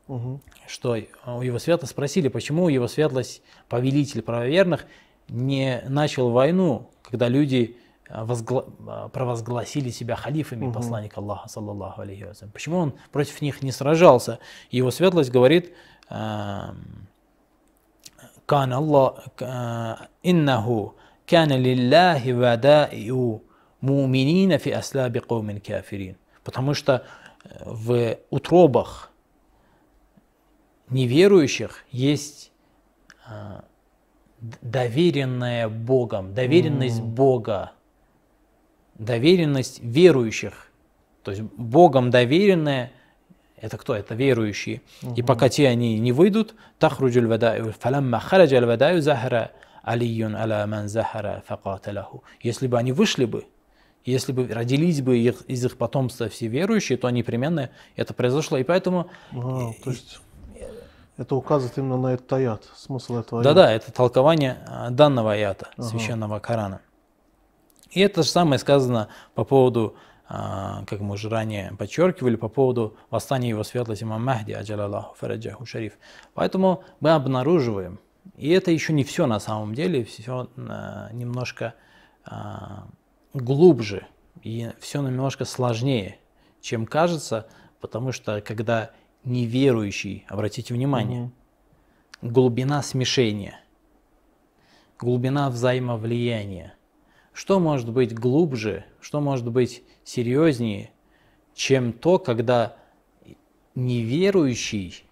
угу. 0.06 0.40
что 0.68 0.96
у 1.26 1.42
его 1.42 1.58
светлость 1.58 1.92
спросили, 1.92 2.28
почему 2.28 2.68
его 2.68 2.86
светлость, 2.86 3.42
повелитель 3.68 4.22
правоверных, 4.22 4.86
не 5.28 5.82
начал 5.88 6.30
войну, 6.30 6.90
когда 7.02 7.28
люди 7.28 7.76
э, 8.08 8.22
возгла... 8.22 8.66
Э, 8.86 9.08
провозгласили 9.12 9.90
себя 9.90 10.14
халифами 10.14 10.66
угу. 10.66 10.74
посланника 10.74 11.20
Аллаха, 11.20 11.48
саллаллаху 11.48 12.02
алейхи. 12.02 12.28
Почему 12.52 12.78
он 12.78 12.94
против 13.10 13.40
них 13.40 13.62
не 13.62 13.72
сражался? 13.72 14.38
Его 14.70 14.90
светлость 14.90 15.30
говорит, 15.30 15.72
كان 18.49 18.73
الله 18.73 19.13
إنه 20.25 20.91
كان 21.27 21.51
لله 21.51 22.33
ودائع 22.33 23.37
مؤمنين 23.81 24.57
في 24.57 24.79
أسلاب 24.79 25.17
قوم 25.17 25.57
كافرين 25.57 26.15
потому 26.43 26.75
что 26.75 27.03
в 27.65 28.19
утробах 28.29 29.11
неверующих 30.89 31.83
есть 31.91 32.51
доверенная 34.39 35.67
Богом, 35.67 36.33
доверенность 36.33 37.01
mm. 37.01 37.05
Бога, 37.05 37.71
доверенность 38.95 39.79
верующих. 39.81 40.71
То 41.23 41.31
есть 41.31 41.43
Богом 41.43 42.11
доверенная, 42.11 42.91
это 43.60 43.76
кто? 43.76 43.94
Это 43.94 44.14
верующие. 44.14 44.82
Mm-hmm. 45.02 45.14
И 45.16 45.22
пока 45.22 45.48
те 45.48 45.68
они 45.68 45.98
не 45.98 46.12
выйдут, 46.12 46.54
тахруджуль 46.78 47.26
вадаю, 47.26 47.74
фаламма 47.78 48.20
хараджаль 48.20 48.64
вадаю 48.64 49.02
захара 49.02 49.52
алиюн 49.82 50.34
аля 50.36 50.66
ман 50.66 50.88
захара 50.88 51.42
факаталаху. 51.46 52.24
Если 52.40 52.66
бы 52.66 52.78
они 52.78 52.92
вышли 52.92 53.24
бы, 53.24 53.44
если 54.04 54.32
бы 54.32 54.48
родились 54.48 55.02
бы 55.02 55.18
их, 55.18 55.42
из 55.42 55.64
их 55.64 55.76
потомства 55.76 56.28
все 56.28 56.46
верующие, 56.46 56.96
то 56.96 57.10
непременно 57.10 57.70
это 57.96 58.14
произошло. 58.14 58.56
И 58.56 58.64
поэтому... 58.64 59.10
А, 59.32 59.72
то 59.84 59.90
есть 59.90 60.20
это 61.16 61.34
указывает 61.36 61.76
именно 61.76 61.98
на 61.98 62.14
этот 62.14 62.32
аят, 62.32 62.64
смысл 62.74 63.18
этого 63.18 63.42
аята. 63.42 63.54
Да-да, 63.54 63.72
это 63.72 63.92
толкование 63.92 64.58
а, 64.66 64.90
данного 64.90 65.32
аята, 65.32 65.68
ага. 65.76 65.86
священного 65.86 66.38
Корана. 66.38 66.80
И 67.90 68.00
это 68.00 68.22
же 68.22 68.28
самое 68.30 68.58
сказано 68.58 69.08
по 69.34 69.44
поводу, 69.44 69.96
как 70.30 71.00
мы 71.00 71.14
уже 71.14 71.28
ранее 71.28 71.72
подчеркивали, 71.76 72.36
по 72.36 72.48
поводу 72.48 72.96
восстания 73.10 73.48
его 73.48 73.64
светлости 73.64 74.04
имам 74.04 74.24
Махди, 74.24 74.52
аджалаллаху 74.52 75.16
фараджаху 75.16 75.66
шариф. 75.66 75.94
Поэтому 76.34 76.84
мы 77.00 77.10
обнаруживаем, 77.10 77.98
и 78.36 78.50
это 78.50 78.70
еще 78.70 78.92
не 78.92 79.02
все 79.02 79.26
на 79.26 79.40
самом 79.40 79.74
деле, 79.74 80.04
все 80.04 80.48
а, 80.56 81.08
немножко 81.12 81.74
глубже, 83.34 84.06
и 84.42 84.70
все 84.78 85.02
немножко 85.02 85.44
сложнее, 85.44 86.18
чем 86.60 86.86
кажется, 86.86 87.48
потому 87.80 88.12
что 88.12 88.40
когда 88.40 88.92
неверующий, 89.24 90.26
обратите 90.28 90.74
внимание, 90.74 91.24
угу. 92.22 92.30
глубина 92.30 92.82
смешения, 92.82 93.60
глубина 94.98 95.50
взаимовлияния. 95.50 96.74
Что 97.32 97.58
может 97.58 97.90
быть 97.90 98.14
глубже, 98.14 98.84
что 99.00 99.20
может 99.20 99.50
быть 99.50 99.82
серьезнее, 100.04 100.92
чем 101.54 101.92
то, 101.92 102.18
когда 102.18 102.76
неверующий, 103.74 105.04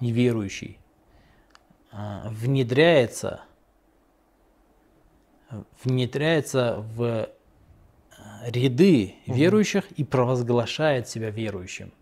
неверующий 0.00 0.78
а, 1.92 2.28
внедряется, 2.30 3.42
внедряется 5.82 6.84
в 6.94 7.28
ряды 8.46 9.16
верующих 9.26 9.90
и 9.92 10.04
провозглашает 10.04 11.08
себя 11.08 11.30
верующим. 11.30 11.92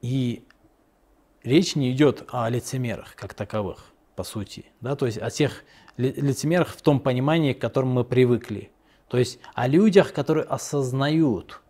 И 0.00 0.44
речь 1.42 1.76
не 1.76 1.92
идет 1.92 2.24
о 2.28 2.48
лицемерах 2.48 3.14
как 3.14 3.34
таковых, 3.34 3.92
по 4.16 4.24
сути, 4.24 4.66
да, 4.80 4.96
то 4.96 5.06
есть 5.06 5.18
о 5.18 5.30
тех 5.30 5.64
лицемерах 5.96 6.68
в 6.68 6.82
том 6.82 7.00
понимании, 7.00 7.52
к 7.52 7.60
которому 7.60 7.92
мы 7.92 8.04
привыкли. 8.04 8.70
То 9.12 9.18
есть 9.18 9.38
о 9.52 9.68
людях, 9.68 10.14
которые 10.14 10.44
осознают, 10.44 11.60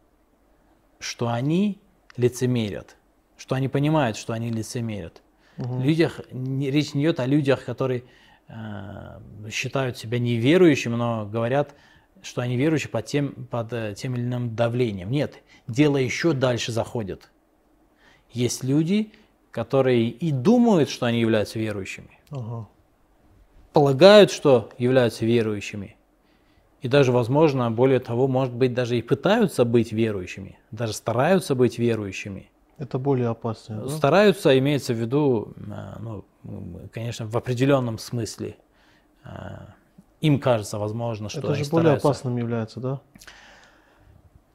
что 1.01 1.27
они 1.27 1.81
лицемерят, 2.17 2.97
что 3.37 3.57
они 3.57 3.67
понимают, 3.67 4.17
что 4.17 4.33
они 4.33 4.49
лицемерят. 4.49 5.23
Угу. 5.59 5.81
Людях, 5.81 6.21
не, 6.31 6.71
речь 6.71 6.95
не 6.95 7.03
идет 7.03 7.19
о 7.19 7.27
людях, 7.27 7.65
которые 7.65 8.05
э, 8.47 8.55
считают 9.51 9.99
себя 9.99 10.21
неверующими, 10.21 10.95
но 10.95 11.27
говорят, 11.27 11.75
что 12.23 12.43
они 12.43 12.57
верующие 12.57 12.91
под 12.91 13.07
тем, 13.07 13.33
под 13.51 13.73
э, 13.73 13.95
тем 13.97 14.15
или 14.15 14.23
иным 14.23 14.55
давлением. 14.55 15.11
Нет, 15.11 15.43
дело 15.67 15.97
еще 15.97 16.35
дальше 16.35 16.71
заходит. 16.71 17.29
Есть 18.31 18.63
люди, 18.63 19.11
которые 19.51 20.11
и 20.11 20.31
думают, 20.31 20.91
что 20.91 21.07
они 21.07 21.19
являются 21.19 21.59
верующими, 21.59 22.21
ага. 22.31 22.69
полагают, 23.73 24.31
что 24.31 24.71
являются 24.79 25.27
верующими, 25.27 25.97
и 26.83 26.88
даже, 26.88 27.12
возможно, 27.12 27.71
более 27.71 28.01
того, 28.01 28.27
может 28.27 28.53
быть, 28.53 28.75
даже 28.75 28.99
и 28.99 29.03
пытаются 29.03 29.64
быть 29.64 29.92
верующими, 29.92 30.59
даже 30.73 30.92
стараются 30.92 31.55
быть 31.55 31.79
верующими. 31.79 32.51
Это 32.77 32.99
более 32.99 33.29
опасно. 33.29 33.83
Да? 33.83 33.88
Стараются, 33.88 34.59
имеется 34.59 34.92
в 34.92 34.97
виду, 34.97 35.55
э, 35.57 35.99
ну, 36.01 36.25
конечно, 36.92 37.27
в 37.27 37.37
определенном 37.37 37.99
смысле. 37.99 38.57
Э, 39.25 39.59
им 40.21 40.40
кажется, 40.40 40.79
возможно, 40.79 41.29
что 41.29 41.38
Это 41.38 41.55
же 41.55 41.64
более 41.71 41.92
опасным 41.92 42.37
является, 42.37 42.81
да? 42.81 43.01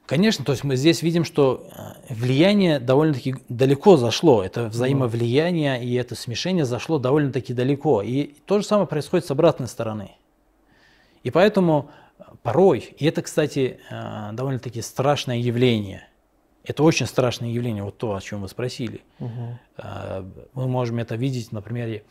Конечно, 0.05 0.43
то 0.43 0.51
есть 0.51 0.65
мы 0.65 0.75
здесь 0.75 1.01
видим, 1.01 1.23
что 1.23 1.69
э, 2.09 2.13
влияние 2.13 2.79
довольно-таки 2.79 3.35
далеко 3.47 3.95
зашло. 3.95 4.43
Это 4.43 4.65
взаимовлияние 4.65 5.81
и 5.81 5.93
это 5.93 6.15
смешение 6.15 6.65
зашло 6.65 6.99
довольно-таки 6.99 7.53
далеко. 7.53 8.01
И 8.01 8.35
то 8.45 8.59
же 8.59 8.65
самое 8.65 8.87
происходит 8.87 9.25
с 9.25 9.31
обратной 9.31 9.67
стороны. 9.67 10.11
И 11.23 11.31
поэтому 11.31 11.89
порой, 12.43 12.79
и 12.97 13.05
это, 13.05 13.21
кстати, 13.21 13.79
э, 13.89 14.29
довольно-таки 14.33 14.81
страшное 14.81 15.37
явление. 15.37 16.07
Это 16.63 16.83
очень 16.83 17.05
страшное 17.05 17.49
явление, 17.49 17.83
вот 17.83 17.97
то, 17.97 18.15
о 18.15 18.21
чем 18.21 18.41
вы 18.41 18.49
спросили. 18.49 19.01
Угу. 19.19 19.59
Мы 20.53 20.67
можем 20.67 20.99
это 20.99 21.15
видеть 21.15 21.53
на 21.53 21.61
примере 21.61 22.03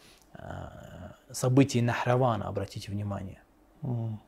событий 1.31 1.83
Нахравана, 1.83 2.49
обратите 2.49 2.91
внимание. 2.91 3.43
Угу. 3.83 4.19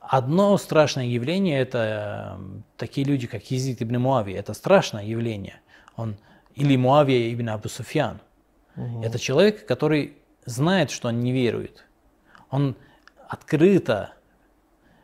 Одно 0.00 0.56
страшное 0.56 1.04
явление– 1.04 1.60
это 1.60 2.38
э, 2.38 2.60
такие 2.76 3.06
люди, 3.06 3.26
как 3.26 3.50
Езид 3.50 3.82
ибн 3.82 3.98
Муави. 3.98 4.32
Это 4.32 4.54
страшное 4.54 5.04
явление. 5.04 5.60
Он, 5.96 6.16
или 6.54 6.76
Муавия 6.76 7.34
ибн 7.34 7.50
Абу 7.50 7.68
Суфьян. 7.68 8.20
Угу. 8.76 9.02
Это 9.02 9.18
человек, 9.18 9.66
который 9.66 10.16
знает, 10.46 10.90
что 10.90 11.08
он 11.08 11.20
не 11.20 11.32
верует. 11.32 11.84
Он 12.50 12.74
открыто 13.28 14.14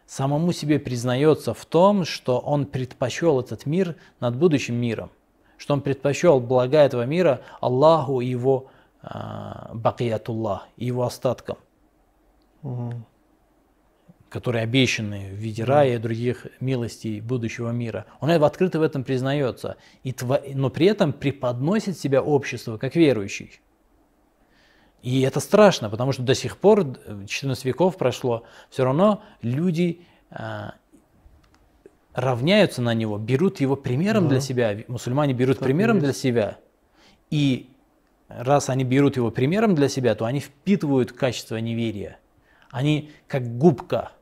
самому 0.07 0.53
себе 0.53 0.79
признается 0.79 1.55
в 1.55 1.65
том, 1.67 2.05
что 2.05 2.39
он 2.39 2.67
предпочел 2.67 3.41
этот 3.41 3.67
мир 3.67 3.97
над 4.21 4.37
будущим 4.37 4.75
миром, 4.75 5.11
что 5.57 5.75
он 5.75 5.81
предпочел 5.81 6.41
блага 6.41 6.79
этого 6.79 7.07
мира 7.07 7.41
Аллаху 7.61 8.21
и 8.21 8.27
его 8.27 8.69
э, 9.03 9.09
бакиятуллах, 9.73 10.69
его 10.77 11.05
остаткам. 11.05 11.57
Угу 12.63 13.05
которые 14.35 14.65
обещаны 14.65 15.31
в 15.31 15.37
виде 15.37 15.63
рая 15.63 15.95
и 15.95 15.99
других 15.99 16.49
милостей 16.59 17.21
будущего 17.21 17.71
мира. 17.71 18.05
Он 18.19 18.31
открыто 18.31 18.81
в 18.81 18.83
этом 18.83 19.05
признается, 19.05 19.77
и 20.03 20.11
тво... 20.11 20.43
но 20.55 20.71
при 20.71 20.87
этом 20.87 21.13
преподносит 21.13 21.97
себя 21.97 22.21
обществу 22.21 22.77
как 22.77 22.97
верующий. 22.97 23.61
И 25.05 25.21
это 25.21 25.39
страшно, 25.41 25.91
потому 25.91 26.13
что 26.13 26.23
до 26.23 26.35
сих 26.35 26.57
пор, 26.57 26.97
14 27.27 27.63
веков 27.67 27.99
прошло, 27.99 28.45
все 28.71 28.85
равно 28.85 29.23
люди 29.43 30.01
а, 30.31 30.77
равняются 32.15 32.81
на 32.81 32.95
него, 32.95 33.19
берут 33.19 33.61
его 33.61 33.77
примером 33.77 34.25
да. 34.25 34.31
для 34.31 34.41
себя. 34.41 34.75
Мусульмане 34.89 35.35
берут 35.35 35.59
так 35.59 35.65
примером 35.67 35.99
для 35.99 36.15
себя. 36.15 36.57
И 37.31 37.69
раз 38.29 38.71
они 38.71 38.85
берут 38.85 39.17
его 39.17 39.31
примером 39.31 39.75
для 39.75 39.91
себя, 39.91 40.15
то 40.15 40.25
они 40.25 40.41
впитывают 40.41 41.13
качество 41.13 41.57
неверия. 41.57 42.19
Они 42.71 43.11
как 43.29 43.59
губка 43.59 44.13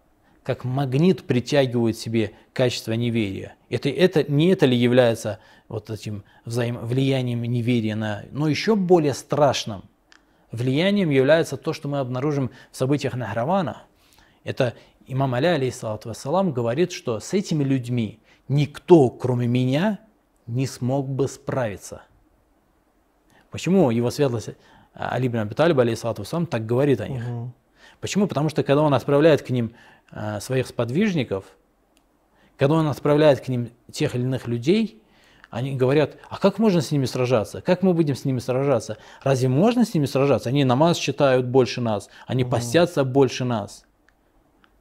как 0.42 0.64
магнит 0.64 1.22
притягивают 1.22 1.96
себе 1.96 2.32
качество 2.52 2.90
неверия. 2.94 3.54
Это, 3.70 3.88
это, 3.88 4.24
не 4.24 4.48
это 4.48 4.66
ли 4.66 4.76
является 4.76 5.38
вот 5.68 5.90
этим 5.90 6.24
взаим, 6.44 6.78
влиянием 6.78 7.40
неверия 7.44 7.94
на... 7.94 8.24
Но 8.32 8.48
еще 8.48 8.74
более 8.74 9.14
страшным 9.14 9.84
влиянием 10.52 11.10
является 11.10 11.56
то, 11.56 11.72
что 11.72 11.88
мы 11.88 11.98
обнаружим 11.98 12.50
в 12.70 12.76
событиях 12.76 13.14
Нахравана. 13.14 13.82
Это 14.44 14.74
имам 15.06 15.34
Аля, 15.34 15.54
алейхиссалату 15.54 16.10
вассалам, 16.10 16.52
говорит, 16.52 16.92
что 16.92 17.18
с 17.18 17.32
этими 17.32 17.64
людьми 17.64 18.20
никто, 18.48 19.08
кроме 19.08 19.46
меня, 19.46 19.98
не 20.46 20.66
смог 20.66 21.08
бы 21.08 21.28
справиться. 21.28 22.02
Почему 23.50 23.90
его 23.90 24.10
светлость 24.10 24.50
Али 24.94 25.26
ибн 25.26 25.38
Аби 25.38 25.54
Талиб, 25.54 25.78
алейхиссалату 25.78 26.22
вассалам, 26.22 26.46
так 26.46 26.66
говорит 26.66 27.00
о 27.00 27.08
них? 27.08 27.26
Угу. 27.26 27.52
Почему? 28.00 28.26
Потому 28.26 28.48
что 28.48 28.62
когда 28.62 28.82
он 28.82 28.94
отправляет 28.94 29.42
к 29.42 29.50
ним 29.50 29.74
э, 30.10 30.40
своих 30.40 30.66
сподвижников, 30.66 31.44
когда 32.56 32.76
он 32.76 32.88
отправляет 32.88 33.40
к 33.40 33.48
ним 33.48 33.70
тех 33.90 34.14
или 34.14 34.22
иных 34.22 34.46
людей, 34.46 35.01
они 35.52 35.76
говорят, 35.76 36.16
а 36.28 36.38
как 36.38 36.58
можно 36.58 36.80
с 36.80 36.90
ними 36.90 37.04
сражаться? 37.04 37.60
Как 37.60 37.82
мы 37.82 37.94
будем 37.94 38.16
с 38.16 38.24
ними 38.24 38.40
сражаться? 38.40 38.98
Разве 39.22 39.48
можно 39.48 39.84
с 39.84 39.94
ними 39.94 40.06
сражаться? 40.06 40.48
Они 40.48 40.64
намаз 40.64 40.96
читают 40.96 41.46
больше 41.46 41.80
нас, 41.80 42.08
они 42.26 42.44
постятся 42.44 43.04
больше 43.04 43.44
нас. 43.44 43.84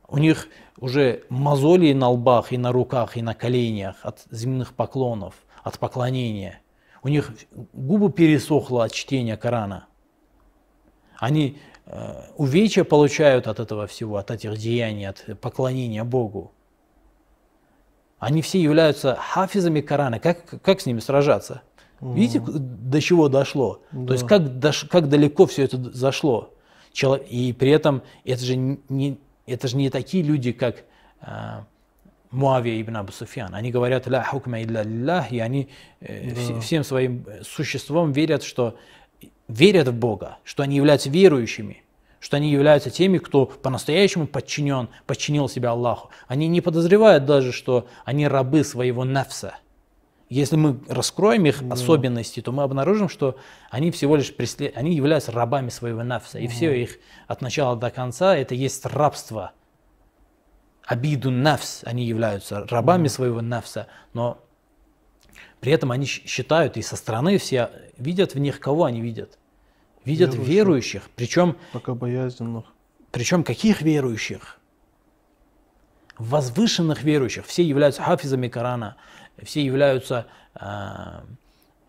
У 0.08 0.18
них 0.18 0.48
уже 0.78 1.24
мозоли 1.30 1.94
на 1.94 2.10
лбах 2.10 2.52
и 2.52 2.58
на 2.58 2.72
руках 2.72 3.18
и 3.18 3.22
на 3.22 3.34
коленях 3.34 3.98
от 4.02 4.24
земных 4.32 4.74
поклонов, 4.74 5.36
от 5.64 5.78
поклонения. 5.78 6.62
У 7.04 7.08
них 7.08 7.32
губы 7.74 8.12
пересохло 8.12 8.86
от 8.86 8.92
чтения 8.92 9.38
Корана. 9.38 9.86
Они 11.18 11.60
Э, 11.94 12.24
увечья 12.38 12.86
получают 12.86 13.48
от 13.48 13.60
этого 13.60 13.86
всего, 13.86 14.16
от 14.16 14.32
этих 14.32 14.58
деяний, 14.58 15.10
от 15.10 15.26
поклонения 15.42 16.06
Богу. 16.06 16.54
Они 18.22 18.44
все 18.44 18.62
являются 18.62 19.16
хафизами 19.20 19.82
Корана. 19.82 20.20
Как, 20.20 20.62
как 20.62 20.80
с 20.80 20.86
ними 20.86 21.00
сражаться? 21.00 21.64
Видите, 22.00 22.40
до 22.40 23.02
чего 23.02 23.30
дошло? 23.30 23.82
Да. 23.92 24.08
То 24.08 24.14
есть 24.14 24.28
как, 24.28 24.44
как 24.92 25.10
далеко 25.10 25.48
все 25.48 25.64
это 25.64 25.78
зашло? 25.92 26.54
И 27.28 27.56
при 27.58 27.72
этом 27.72 28.04
это 28.24 28.46
же 28.46 28.56
не, 28.56 29.18
это 29.48 29.68
же 29.68 29.76
не 29.76 29.90
такие 29.90 30.24
люди, 30.24 30.52
как 30.52 30.84
э, 31.22 31.62
Муавия 32.30 32.80
ибн 32.80 32.98
Абу 32.98 33.12
Суфьян. 33.12 33.56
Они 33.56 33.72
говорят 33.72 34.06
«Ля 34.06 34.24
хукма 34.24 34.62
илля 34.62 34.84
лиллах», 34.84 35.32
и 35.32 35.40
они 35.40 35.70
э, 36.00 36.32
да. 36.36 36.60
всем 36.60 36.84
своим 36.84 37.26
существом 37.42 38.12
верят, 38.12 38.44
что 38.44 38.78
верят 39.48 39.88
в 39.88 39.94
Бога, 39.94 40.38
что 40.44 40.62
они 40.62 40.76
являются 40.76 41.10
верующими, 41.10 41.84
что 42.22 42.38
они 42.38 42.52
являются 42.52 42.92
теми, 42.92 43.18
кто 43.18 43.48
по-настоящему 43.48 44.28
подчинен, 44.28 44.90
подчинил 45.08 45.50
себя 45.50 45.72
Аллаху. 45.72 46.12
Они 46.28 46.48
не 46.48 46.62
подозревают 46.62 47.26
даже, 47.26 47.52
что 47.52 47.88
они 48.06 48.28
рабы 48.28 48.64
своего 48.64 49.04
нафса. 49.04 49.56
Если 50.30 50.56
мы 50.56 50.80
раскроем 50.88 51.46
их 51.48 51.62
особенности, 51.70 52.40
то 52.40 52.54
мы 52.54 52.64
обнаружим, 52.64 53.10
что 53.10 53.38
они 53.70 53.92
всего 53.92 54.16
лишь 54.16 54.34
преслед... 54.34 54.78
они 54.78 54.96
являются 54.96 55.32
рабами 55.34 55.70
своего 55.70 56.04
нафса. 56.04 56.40
И 56.40 56.48
все 56.48 56.72
их 56.82 57.00
от 57.28 57.42
начала 57.42 57.76
до 57.76 57.90
конца 57.90 58.38
это 58.38 58.56
есть 58.56 58.86
рабство. 58.86 59.52
Абиду 60.86 61.32
нафс, 61.32 61.82
они 61.84 62.06
являются 62.06 62.66
рабами 62.68 63.08
своего 63.08 63.42
нафса, 63.42 63.88
но 64.14 64.42
при 65.60 65.72
этом 65.72 65.92
они 65.92 66.06
считают, 66.06 66.78
и 66.78 66.82
со 66.82 66.96
стороны 66.96 67.38
все 67.38 67.72
видят 67.98 68.36
в 68.36 68.40
них, 68.40 68.60
кого 68.60 68.86
они 68.86 69.02
видят? 69.02 69.38
Видят 70.06 70.34
верующих, 70.34 70.48
верующих 70.48 71.10
причем... 71.16 71.58
Богобоязненных. 71.74 72.66
Причем 73.12 73.44
каких 73.44 73.82
верующих? 73.82 74.60
Возвышенных 76.18 77.04
верующих. 77.04 77.46
Все 77.46 77.64
являются 77.64 78.02
хафизами 78.02 78.48
Корана, 78.48 78.96
все 79.44 79.64
являются 79.64 80.28
э, 80.56 81.22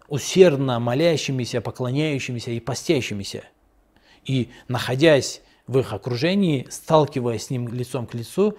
усердно 0.08 0.80
молящимися, 0.80 1.60
поклоняющимися 1.60 2.50
и 2.50 2.60
постящимися. 2.60 3.44
И 4.24 4.50
находясь 4.68 5.42
в 5.66 5.78
их 5.78 5.92
окружении, 5.92 6.66
сталкиваясь 6.70 7.46
с 7.46 7.50
ним 7.50 7.68
лицом 7.68 8.06
к 8.06 8.14
лицу, 8.14 8.56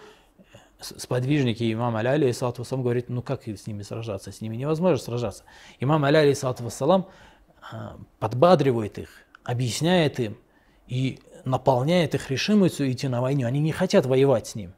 сподвижники 0.79 1.71
имама 1.71 1.99
Аля, 1.99 2.11
алейхиссалату 2.11 2.61
вассалам, 2.61 2.83
говорит, 2.83 3.09
ну 3.09 3.21
как 3.21 3.47
с 3.47 3.67
ними 3.67 3.83
сражаться? 3.83 4.31
С 4.31 4.41
ними 4.41 4.55
невозможно 4.55 4.97
сражаться. 4.97 5.43
Имам 5.79 6.03
Аля, 6.05 6.19
алейхиссалату 6.19 6.63
вассалам, 6.63 7.07
подбадривает 8.19 8.97
их, 8.97 9.09
объясняет 9.43 10.19
им 10.19 10.37
и 10.87 11.19
наполняет 11.45 12.15
их 12.15 12.29
решимостью 12.31 12.91
идти 12.91 13.07
на 13.07 13.21
войну. 13.21 13.45
Они 13.45 13.59
не 13.59 13.71
хотят 13.71 14.05
воевать 14.05 14.47
с 14.47 14.55
ним. 14.55 14.73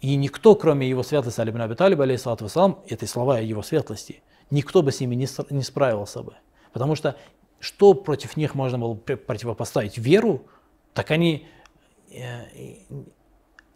И 0.00 0.16
никто, 0.16 0.54
кроме 0.54 0.88
его 0.88 1.02
светлости 1.02 1.40
Алибн 1.40 1.60
Аби 1.62 1.74
Талиба, 1.74 2.04
алейхиссалату 2.04 2.44
вассалам, 2.44 2.80
это 2.88 3.06
слова 3.06 3.38
его 3.38 3.62
светлости, 3.62 4.22
никто 4.50 4.82
бы 4.82 4.92
с 4.92 5.00
ними 5.00 5.14
не, 5.14 5.28
не 5.50 5.62
справился 5.62 6.22
бы. 6.22 6.34
Потому 6.72 6.94
что 6.94 7.16
что 7.58 7.92
против 7.92 8.36
них 8.36 8.54
можно 8.54 8.78
было 8.78 8.94
противопоставить? 8.94 9.98
Веру? 9.98 10.46
Так 10.94 11.10
они 11.10 11.46
э, 12.10 12.46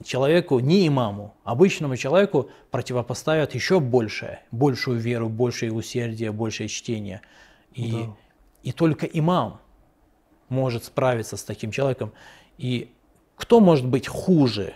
человеку, 0.02 0.58
не 0.58 0.88
имаму, 0.88 1.34
обычному 1.44 1.96
человеку 1.96 2.50
противопоставят 2.70 3.54
еще 3.54 3.80
большее, 3.80 4.40
большую 4.50 4.98
веру, 4.98 5.28
большее 5.28 5.72
усердие, 5.72 6.32
большее 6.32 6.68
чтение. 6.68 7.20
И, 7.74 7.92
да. 7.92 8.16
и 8.62 8.72
только 8.72 9.04
имам 9.04 9.60
может 10.48 10.84
справиться 10.84 11.36
с 11.36 11.44
таким 11.44 11.70
человеком. 11.70 12.12
И 12.58 12.92
кто 13.36 13.60
может 13.60 13.86
быть 13.86 14.06
хуже? 14.06 14.74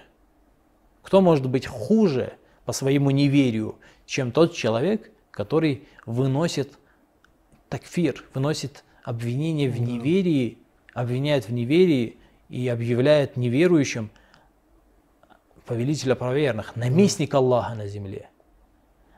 Кто 1.02 1.20
может 1.20 1.48
быть 1.48 1.66
хуже 1.66 2.34
по 2.64 2.72
своему 2.72 3.10
неверию, 3.10 3.76
чем 4.06 4.32
тот 4.32 4.54
человек, 4.54 5.10
который 5.30 5.86
выносит 6.06 6.78
такфир, 7.68 8.24
выносит 8.34 8.84
обвинение 9.04 9.70
в 9.70 9.80
неверии, 9.80 10.58
обвиняет 10.92 11.48
в 11.48 11.52
неверии 11.52 12.18
и 12.48 12.66
объявляет 12.68 13.36
неверующим 13.36 14.10
повелителя 15.66 16.14
правоверных, 16.14 16.76
наместника 16.76 17.38
Аллаха 17.38 17.74
на 17.74 17.86
земле. 17.86 18.30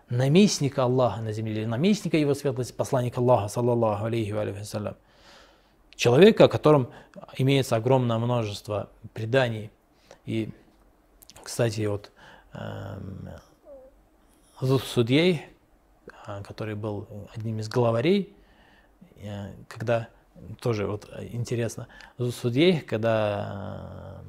Наместника 0.08 0.82
Аллаха 0.82 1.22
на 1.22 1.32
земле, 1.32 1.66
наместника 1.66 2.16
его 2.16 2.34
светлости, 2.34 2.72
посланника 2.72 3.20
Аллаха, 3.20 3.48
саллаллаху 3.48 4.04
алейхи 4.04 4.32
ва 4.32 4.44
человека, 6.00 6.44
о 6.44 6.48
котором 6.48 6.90
имеется 7.36 7.76
огромное 7.76 8.16
множество 8.16 8.88
преданий. 9.12 9.70
И, 10.24 10.48
кстати, 11.42 11.84
вот 11.84 12.10
э, 12.54 12.98
Судьей, 14.62 15.42
который 16.44 16.74
был 16.74 17.06
одним 17.34 17.58
из 17.58 17.68
главарей, 17.68 18.34
когда 19.68 20.08
тоже 20.60 20.86
вот 20.86 21.08
интересно, 21.32 21.86
судьей, 22.18 22.80
когда 22.80 24.22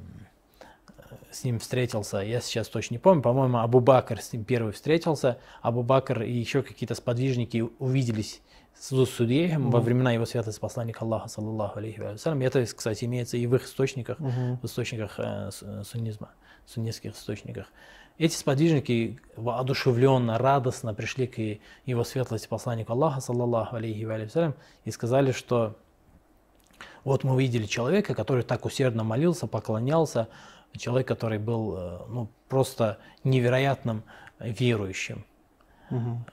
с 1.32 1.44
ним 1.46 1.60
встретился, 1.60 2.18
я 2.18 2.42
сейчас 2.42 2.68
точно 2.68 2.96
не 2.96 3.00
помню, 3.00 3.22
по-моему, 3.22 3.60
Абу 3.60 3.80
Бакр 3.80 4.22
с 4.22 4.34
ним 4.34 4.44
первый 4.44 4.74
встретился, 4.74 5.38
Абу 5.62 5.84
Бакр 5.84 6.22
и 6.24 6.32
еще 6.32 6.64
какие-то 6.64 6.96
сподвижники 6.96 7.70
увиделись 7.80 8.42
судьей 8.80 9.52
mm 9.52 9.70
во 9.70 9.80
времена 9.80 10.12
его 10.12 10.26
святости 10.26 10.60
посланника 10.60 11.06
Аллаха, 11.06 11.28
саллаллаху 11.28 11.80
алейхи 11.80 12.00
вассалям. 12.00 12.42
Это, 12.42 12.66
кстати, 12.66 13.06
имеется 13.06 13.38
и 13.38 13.46
в 13.48 13.56
их 13.56 13.66
источниках, 13.66 14.20
mm 14.20 14.60
в 14.62 14.66
источниках 14.66 15.20
э, 15.20 15.50
суннизма, 15.84 16.32
суннитских 16.66 17.14
источниках. 17.14 17.68
Эти 18.18 18.36
сподвижники 18.36 19.20
воодушевленно, 19.36 20.38
радостно 20.38 20.94
пришли 20.94 21.28
к 21.28 21.60
его 21.86 22.04
светлости 22.04 22.48
посланнику 22.48 22.94
Аллаха, 22.94 23.22
саллаллаху 23.22 23.76
алейхи 23.76 24.04
вассалям, 24.04 24.56
и 24.86 24.92
сказали, 24.92 25.32
что 25.32 25.76
вот 27.04 27.24
мы 27.24 27.34
увидели 27.34 27.66
человека, 27.66 28.14
который 28.14 28.44
так 28.44 28.66
усердно 28.66 29.04
молился, 29.04 29.48
поклонялся, 29.48 30.28
человек, 30.78 31.08
который 31.08 31.40
был 31.40 31.76
э, 31.78 32.00
ну, 32.10 32.30
просто 32.48 33.00
невероятным 33.24 34.04
верующим. 34.40 35.26
Угу. 35.90 36.26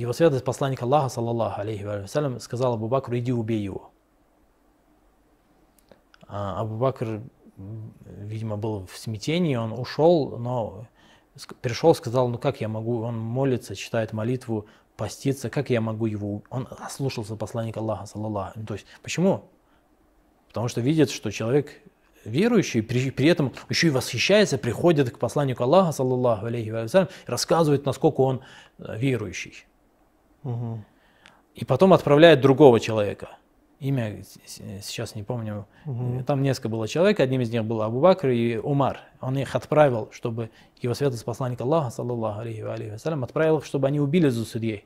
Его 0.00 0.14
святость 0.14 0.46
посланник 0.46 0.80
Аллаха, 0.80 1.10
саллаллаху 1.10 1.60
алейхи 1.60 1.82
вассалям, 1.82 2.40
сказал 2.40 2.72
Абу 2.72 2.88
Бакру, 2.88 3.18
иди 3.18 3.32
убей 3.32 3.60
его. 3.60 3.90
А 6.26 6.62
Абу 6.62 6.76
Бакр, 6.76 7.20
видимо, 8.06 8.56
был 8.56 8.86
в 8.86 8.96
смятении, 8.96 9.56
он 9.56 9.78
ушел, 9.78 10.38
но 10.38 10.86
пришел, 11.60 11.94
сказал, 11.94 12.28
ну 12.28 12.38
как 12.38 12.62
я 12.62 12.68
могу, 12.68 13.02
он 13.02 13.18
молится, 13.18 13.76
читает 13.76 14.14
молитву, 14.14 14.64
постится, 14.96 15.50
как 15.50 15.68
я 15.68 15.82
могу 15.82 16.06
его, 16.06 16.42
он 16.48 16.66
ослушался 16.78 17.36
посланника 17.36 17.80
Аллаха, 17.80 18.06
саллаллаху. 18.06 18.58
То 18.66 18.72
есть, 18.72 18.86
почему? 19.02 19.50
Потому 20.48 20.68
что 20.68 20.80
видит, 20.80 21.10
что 21.10 21.30
человек 21.30 21.72
верующий, 22.24 22.82
при, 22.82 23.10
при 23.10 23.28
этом 23.28 23.52
еще 23.68 23.88
и 23.88 23.90
восхищается, 23.90 24.56
приходит 24.56 25.10
к 25.10 25.18
посланнику 25.18 25.62
Аллаха, 25.64 25.92
саллаллаху 25.92 26.46
алейхи 26.46 26.70
вассалям, 26.70 27.08
рассказывает, 27.26 27.84
насколько 27.84 28.22
он 28.22 28.40
э, 28.78 28.96
верующий. 28.96 29.66
Угу. 30.44 30.78
И 31.54 31.64
потом 31.64 31.92
отправляет 31.92 32.40
другого 32.40 32.80
человека. 32.80 33.30
Имя 33.80 34.22
сейчас 34.44 35.14
не 35.14 35.22
помню. 35.22 35.66
Угу. 35.86 36.24
Там 36.26 36.42
несколько 36.42 36.68
было 36.68 36.86
человек, 36.86 37.18
одним 37.18 37.40
из 37.40 37.50
них 37.50 37.64
был 37.64 37.80
Абу 37.80 38.00
Бакр 38.00 38.28
и 38.28 38.58
Умар. 38.58 39.00
Он 39.20 39.38
их 39.38 39.54
отправил, 39.56 40.10
чтобы 40.12 40.50
его 40.80 40.92
святость 40.92 41.24
посланник 41.24 41.60
Аллаха, 41.62 41.90
саллаллаху 41.90 42.40
алейхи 42.40 42.90
вассалям, 42.90 43.24
отправил, 43.24 43.62
чтобы 43.62 43.88
они 43.88 43.98
убили 43.98 44.28
за 44.28 44.44
судьей. 44.44 44.84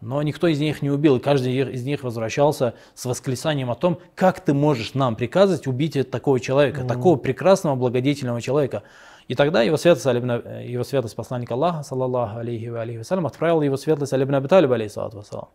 Но 0.00 0.20
никто 0.22 0.46
из 0.46 0.58
них 0.60 0.82
не 0.82 0.90
убил, 0.90 1.16
и 1.16 1.20
каждый 1.20 1.56
из 1.72 1.84
них 1.84 2.02
возвращался 2.02 2.74
с 2.94 3.04
восклицанием 3.06 3.70
о 3.70 3.74
том, 3.74 3.98
как 4.14 4.40
ты 4.40 4.54
можешь 4.54 4.94
нам 4.94 5.16
приказывать 5.16 5.66
убить 5.66 6.10
такого 6.10 6.40
человека, 6.40 6.82
mm-hmm. 6.82 6.88
такого 6.88 7.16
прекрасного, 7.16 7.76
благодетельного 7.76 8.40
человека. 8.40 8.82
И 9.28 9.34
тогда 9.34 9.62
его 9.62 9.76
святость, 9.76 10.06
его 10.06 10.84
святость 10.84 11.16
посланник 11.16 11.50
Аллаха, 11.50 11.82
саллаллаху 11.82 12.38
алейхи 12.38 12.66
ва 12.66 12.82
алейхи 12.82 12.98
вассалям, 12.98 13.26
отправил 13.26 13.62
его 13.62 13.76
святость 13.76 14.12
Алибн 14.12 14.36
Абиталиб, 14.36 14.70
алейхиссалату 14.70 15.18
вассалам. 15.18 15.48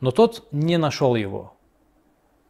Но 0.00 0.10
тот 0.12 0.48
не 0.50 0.78
нашел 0.78 1.14
его. 1.14 1.54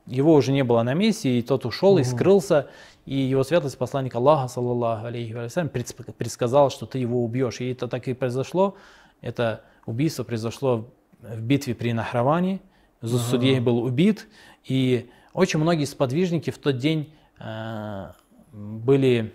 Его 0.06 0.34
уже 0.34 0.52
не 0.52 0.62
было 0.62 0.82
на 0.82 0.94
месте, 0.94 1.38
и 1.38 1.42
тот 1.42 1.66
ушел 1.66 1.98
mm-hmm. 1.98 2.02
и 2.02 2.04
скрылся. 2.04 2.68
И 3.06 3.16
его 3.16 3.42
святость 3.42 3.76
посланник 3.76 4.14
Аллаха, 4.14 4.46
саллаллаху 4.46 5.06
алейхи 5.06 5.32
вассалям, 5.32 5.68
предсказал, 5.68 6.70
что 6.70 6.86
ты 6.86 6.98
его 6.98 7.24
убьешь. 7.24 7.60
И 7.60 7.72
это 7.72 7.88
так 7.88 8.06
и 8.06 8.14
произошло. 8.14 8.76
Это 9.20 9.62
убийство 9.84 10.22
произошло 10.22 10.88
в 11.20 11.40
битве 11.40 11.74
при 11.74 11.92
Нахраване. 11.92 12.60
Зусудей 13.02 13.56
ага. 13.56 13.64
был 13.64 13.82
убит. 13.82 14.28
И 14.64 15.10
очень 15.32 15.58
многие 15.58 15.86
сподвижники 15.86 16.50
в 16.50 16.58
тот 16.58 16.78
день 16.78 17.12
э, 17.38 18.12
были, 18.52 19.34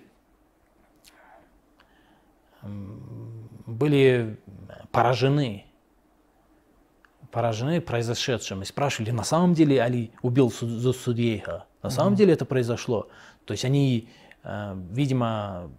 были 3.66 4.40
поражены 4.92 5.66
поражены 7.32 7.82
произошедшим 7.82 8.62
и 8.62 8.66
спрашивали, 8.66 9.12
на 9.12 9.26
самом 9.26 9.54
деле 9.54 9.82
Али 9.82 10.12
убил 10.22 10.50
Зусудейха? 10.50 11.66
На 11.84 11.90
самом 11.90 12.16
деле 12.16 12.32
это 12.32 12.46
произошло? 12.46 13.10
То 13.44 13.52
есть 13.52 13.66
они, 13.66 14.08
э, 14.44 14.76
видимо, 14.92 15.70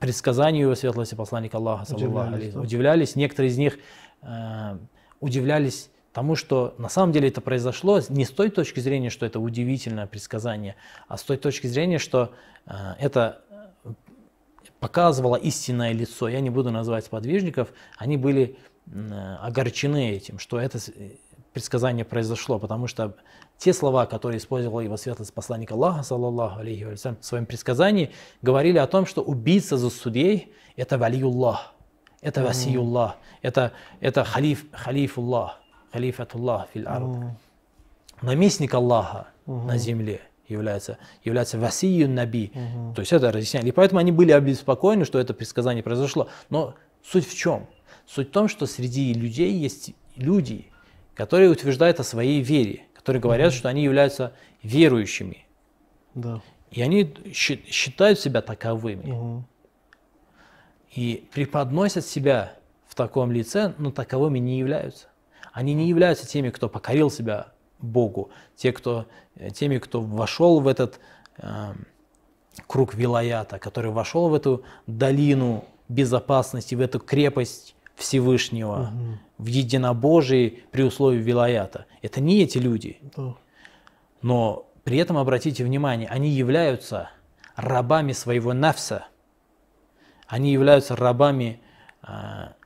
предсказанию 0.00 0.62
его 0.62 0.74
светлости 0.74 1.14
посланника 1.14 1.56
Аллаха, 1.58 1.94
удивлялись, 1.94 2.52
да? 2.52 2.60
удивлялись. 2.60 3.16
Некоторые 3.16 3.52
из 3.52 3.58
них 3.58 3.78
э, 4.22 4.78
удивлялись 5.20 5.88
тому, 6.12 6.34
что 6.34 6.74
на 6.78 6.88
самом 6.88 7.12
деле 7.12 7.28
это 7.28 7.40
произошло 7.40 8.00
не 8.08 8.24
с 8.24 8.30
той 8.30 8.50
точки 8.50 8.80
зрения, 8.80 9.10
что 9.10 9.24
это 9.24 9.38
удивительное 9.38 10.08
предсказание, 10.08 10.74
а 11.06 11.16
с 11.16 11.22
той 11.22 11.36
точки 11.36 11.68
зрения, 11.68 11.98
что 11.98 12.32
э, 12.66 12.72
это 12.98 13.42
показывало 14.80 15.36
истинное 15.36 15.92
лицо. 15.92 16.28
Я 16.28 16.40
не 16.40 16.50
буду 16.50 16.70
называть 16.70 17.08
подвижников, 17.08 17.68
они 17.96 18.16
были 18.16 18.56
э, 18.86 19.36
огорчены 19.40 20.12
этим, 20.12 20.38
что 20.38 20.58
это 20.58 20.78
предсказание 21.52 22.04
произошло, 22.04 22.58
потому 22.58 22.86
что 22.86 23.16
те 23.56 23.72
слова, 23.72 24.06
которые 24.06 24.38
использовал 24.38 24.80
его 24.80 24.96
светлость 24.96 25.34
посланник 25.34 25.72
Аллаха, 25.72 26.02
саллаллаху 26.02 26.60
алейхи 26.60 26.84
в 26.84 27.24
своем 27.24 27.46
предсказании, 27.46 28.12
говорили 28.42 28.78
о 28.78 28.86
том, 28.86 29.06
что 29.06 29.22
убийца 29.22 29.76
за 29.76 29.90
судей– 29.90 30.52
это 30.76 30.96
валиюллах, 30.98 31.74
это 32.20 32.44
васиюллах, 32.44 33.16
это, 33.42 33.72
это 34.00 34.22
халиф, 34.22 34.66
халифуллах, 34.72 35.60
халифатуллах 35.92 36.68
фил 36.72 36.88
ард. 36.88 37.32
Наместник 38.22 38.74
Аллаха 38.74 39.28
на 39.46 39.76
земле 39.78 40.20
является, 40.48 40.98
является 41.24 41.58
васию 41.58 42.08
наби. 42.08 42.52
То 42.94 43.00
есть 43.00 43.12
это 43.12 43.30
разъясняли. 43.30 43.68
И 43.68 43.72
поэтому 43.72 44.00
они 44.00 44.12
были 44.12 44.32
обеспокоены, 44.32 45.04
что 45.04 45.18
это 45.18 45.34
предсказание 45.34 45.82
произошло. 45.82 46.28
Но 46.50 46.74
суть 47.04 47.28
в 47.28 47.36
чем? 47.36 47.66
Суть 48.06 48.28
в 48.28 48.32
том, 48.32 48.48
что 48.48 48.66
среди 48.66 49.12
людей 49.12 49.52
есть 49.52 49.92
люди, 50.16 50.66
которые 51.14 51.50
утверждают 51.50 52.00
о 52.00 52.04
своей 52.04 52.40
вере 52.40 52.88
которые 53.08 53.22
говорят, 53.22 53.54
что 53.54 53.70
они 53.70 53.84
являются 53.84 54.34
верующими. 54.62 55.46
Да. 56.14 56.42
И 56.70 56.82
они 56.82 57.14
считают 57.32 58.20
себя 58.20 58.42
таковыми. 58.42 59.10
Угу. 59.10 59.44
И 60.94 61.26
преподносят 61.32 62.04
себя 62.04 62.58
в 62.86 62.94
таком 62.94 63.32
лице, 63.32 63.72
но 63.78 63.90
таковыми 63.90 64.38
не 64.38 64.58
являются. 64.58 65.06
Они 65.54 65.72
не 65.72 65.88
являются 65.88 66.26
теми, 66.26 66.50
кто 66.50 66.68
покорил 66.68 67.10
себя 67.10 67.54
Богу, 67.80 68.30
те, 68.56 68.72
кто, 68.72 69.06
теми, 69.54 69.78
кто 69.78 70.00
вошел 70.00 70.60
в 70.60 70.66
этот 70.66 71.00
э, 71.38 71.74
круг 72.66 72.94
вилаята, 72.94 73.58
который 73.58 73.90
вошел 73.90 74.28
в 74.28 74.34
эту 74.34 74.62
долину 74.86 75.64
безопасности, 75.88 76.74
в 76.74 76.80
эту 76.80 76.98
крепость 76.98 77.74
Всевышнего, 77.96 78.92
угу. 78.92 79.18
в 79.38 79.46
единобожии 79.46 80.62
при 80.70 80.82
условии 80.82 81.18
вилаята. 81.18 81.86
Это 82.02 82.20
не 82.20 82.42
эти 82.42 82.58
люди. 82.58 82.98
Да. 83.16 83.34
Но 84.22 84.66
при 84.84 84.98
этом 84.98 85.18
обратите 85.18 85.64
внимание, 85.64 86.08
они 86.08 86.30
являются 86.30 87.10
рабами 87.56 88.12
своего 88.12 88.52
нафса. 88.52 89.06
Они 90.26 90.52
являются 90.52 90.94
рабами 90.94 91.60
э, 92.02 92.08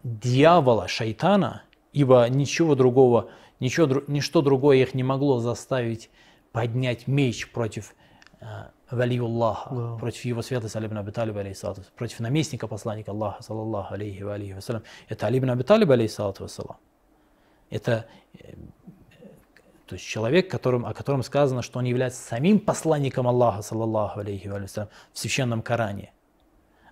дьявола, 0.03 0.89
шайтана, 0.89 1.63
ибо 1.93 2.29
ничего 2.29 2.75
другого, 2.75 3.31
ничего, 3.63 4.03
ничто 4.09 4.43
другое 4.43 4.79
их 4.79 4.95
не 4.95 5.03
могло 5.03 5.39
заставить 5.39 6.11
поднять 6.51 7.07
меч 7.07 7.51
против 7.51 7.95
э, 8.41 8.45
Валиуллаха, 8.91 9.75
да. 9.75 9.97
против 9.97 10.25
его 10.25 10.43
святости 10.43 10.77
Али 10.77 10.89
ибн 10.89 10.99
Аби 10.99 11.13
Талиб, 11.13 11.37
алейхиссалату, 11.37 11.83
против 11.97 12.21
наместника 12.21 12.67
посланника 12.67 13.13
Аллаха, 13.13 13.43
саллаллаху 13.43 13.95
алейхи 13.95 14.23
ва 14.23 14.35
алейхи 14.35 14.53
вассалям. 14.53 14.83
Это 15.09 15.27
Али 15.27 15.39
ибн 15.39 15.51
Аби 15.51 15.63
Талиб, 15.63 15.91
алейхиссалату 15.91 16.43
вассалам. 16.43 16.77
Это 17.71 18.07
э, 18.35 18.53
то 19.87 19.95
есть 19.95 20.05
человек, 20.07 20.51
которым, 20.51 20.85
о 20.85 20.93
котором 20.93 21.23
сказано, 21.23 21.63
что 21.63 21.79
он 21.79 21.85
является 21.85 22.21
самим 22.21 22.59
посланником 22.59 23.29
Аллаха, 23.29 23.63
саллаллаху 23.63 24.21
алейхи 24.21 24.49
вассалям, 24.49 24.89
в 25.13 25.19
священном 25.19 25.63
Коране. 25.63 26.13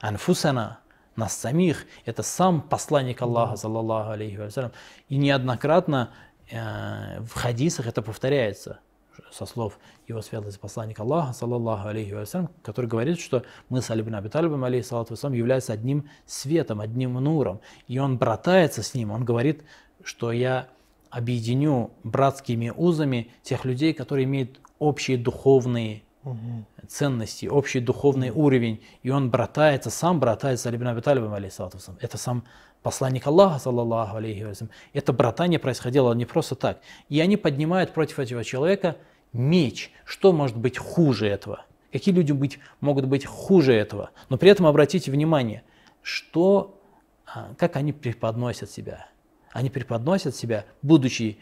Анфусана, 0.00 0.78
нас 1.16 1.36
самих, 1.36 1.84
это 2.04 2.22
сам 2.22 2.62
посланник 2.62 3.20
Аллаха, 3.20 3.56
саллаллаху 3.56 4.12
алейхи 4.12 4.36
вассалям. 4.36 4.72
И 5.08 5.16
неоднократно 5.16 6.10
в 6.50 7.34
хадисах 7.34 7.86
это 7.86 8.02
повторяется– 8.02 8.80
со 9.30 9.46
слов 9.46 9.78
его 10.08 10.22
святости 10.22 10.58
посланника 10.58 11.02
Аллаха, 11.02 11.32
саллаллаху 11.32 11.88
алейхи 11.88 12.12
вассалям, 12.12 12.50
который 12.62 12.86
говорит, 12.86 13.20
что 13.20 13.44
мы 13.68 13.82
с 13.82 13.90
Алибин 13.90 14.14
Абиталибом, 14.14 14.64
алейхиссалату 14.64 15.14
вассалам, 15.14 15.34
является 15.34 15.72
одним 15.72 16.08
светом, 16.26 16.80
одним 16.80 17.14
нуром. 17.14 17.60
И 17.86 17.98
он 17.98 18.18
братается 18.18 18.82
с 18.82 18.94
ним, 18.94 19.10
он 19.10 19.24
говорит, 19.24 19.64
что 20.02 20.32
я 20.32 20.68
объединю 21.10 21.90
братскими 22.04 22.72
узами 22.74 23.30
тех 23.42 23.64
людей, 23.64 23.92
которые 23.92 24.24
имеют 24.24 24.60
общие 24.78 25.18
духовные 25.18 26.02
угу. 26.24 26.64
ценности, 26.86 27.46
общий 27.46 27.80
духовный 27.80 28.30
уровень, 28.30 28.82
и 29.02 29.10
он 29.10 29.30
братается, 29.30 29.90
сам 29.90 30.20
братается 30.20 30.64
с 30.64 30.66
Алибин 30.66 30.88
Абиталибом, 30.88 31.34
алейсалатусам. 31.34 31.96
Это 32.00 32.18
сам 32.18 32.44
посланник 32.82 33.26
Аллаха, 33.26 33.58
саллаллаху 33.58 34.16
алейхи 34.16 34.42
вассалям. 34.42 34.70
Это 34.92 35.12
братание 35.12 35.58
происходило 35.58 36.12
не 36.14 36.24
просто 36.24 36.54
так. 36.54 36.80
И 37.08 37.20
они 37.20 37.36
поднимают 37.36 37.92
против 37.92 38.18
этого 38.18 38.44
человека 38.44 38.96
меч. 39.32 39.92
Что 40.04 40.32
может 40.32 40.56
быть 40.56 40.78
хуже 40.78 41.26
этого? 41.26 41.64
Какие 41.92 42.14
люди 42.14 42.32
быть, 42.32 42.58
могут 42.80 43.06
быть 43.06 43.26
хуже 43.26 43.74
этого? 43.74 44.10
Но 44.28 44.38
при 44.38 44.50
этом 44.50 44.66
обратите 44.66 45.10
внимание, 45.10 45.62
что, 46.02 46.80
а, 47.26 47.54
как 47.58 47.76
они 47.76 47.92
преподносят 47.92 48.70
себя. 48.70 49.08
Они 49.52 49.68
преподносят 49.70 50.36
себя, 50.36 50.64
будучи 50.82 51.38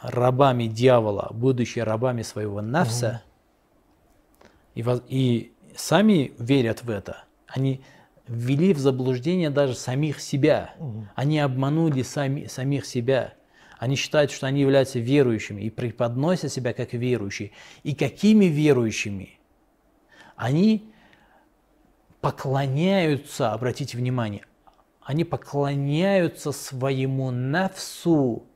рабами 0.00 0.66
дьявола, 0.66 1.28
будучи 1.32 1.80
рабами 1.80 2.22
своего 2.22 2.60
нафса, 2.60 3.22
угу. 3.24 3.31
И, 4.74 4.84
и 5.08 5.52
сами 5.76 6.32
верят 6.38 6.82
в 6.82 6.90
это. 6.90 7.24
Они 7.46 7.82
ввели 8.26 8.72
в 8.72 8.78
заблуждение 8.78 9.50
даже 9.50 9.74
самих 9.74 10.20
себя. 10.20 10.74
Угу. 10.78 11.08
Они 11.14 11.38
обманули 11.38 12.02
сами, 12.02 12.46
самих 12.46 12.86
себя. 12.86 13.34
Они 13.78 13.96
считают, 13.96 14.30
что 14.30 14.46
они 14.46 14.60
являются 14.60 14.98
верующими 14.98 15.62
и 15.62 15.70
преподносят 15.70 16.52
себя 16.52 16.72
как 16.72 16.92
верующие. 16.92 17.50
И 17.82 17.94
какими 17.94 18.44
верующими? 18.44 19.38
Они 20.36 20.92
поклоняются, 22.20 23.52
обратите 23.52 23.98
внимание, 23.98 24.44
они 25.02 25.24
поклоняются 25.24 26.52
своему 26.52 27.32
нафсу 27.32 28.46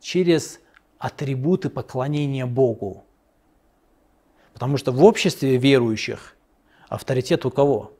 через 0.00 0.60
атрибуты 0.98 1.68
поклонения 1.68 2.46
Богу. 2.46 3.04
Потому 4.60 4.76
что 4.76 4.92
в 4.92 5.02
обществе 5.02 5.56
верующих 5.56 6.36
авторитет 6.90 7.46
у 7.46 7.50
кого? 7.50 7.94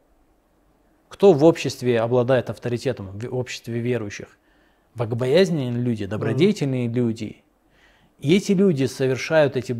Кто 1.08 1.32
в 1.32 1.42
обществе 1.42 1.98
обладает 1.98 2.50
авторитетом, 2.50 3.18
в 3.18 3.34
обществе 3.34 3.80
верующих? 3.80 4.36
Богобоязненные 4.94 5.70
люди, 5.70 6.04
добродетельные 6.04 6.86
mm. 6.86 6.92
люди. 6.92 7.42
И 8.18 8.36
эти 8.36 8.52
люди 8.52 8.84
совершают 8.84 9.56
эти 9.56 9.74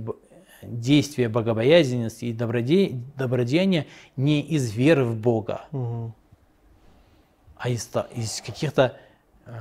действия 0.63 1.29
богобоязненности 1.29 2.25
и 2.25 2.33
доброде... 2.33 3.03
добродеяния 3.15 3.87
не 4.17 4.41
из 4.41 4.73
веры 4.73 5.05
в 5.05 5.17
Бога, 5.17 5.67
mm. 5.73 6.11
а 7.59 7.69
из, 7.69 7.91
из 8.17 8.41
каких-то 8.41 8.97
э, 9.45 9.53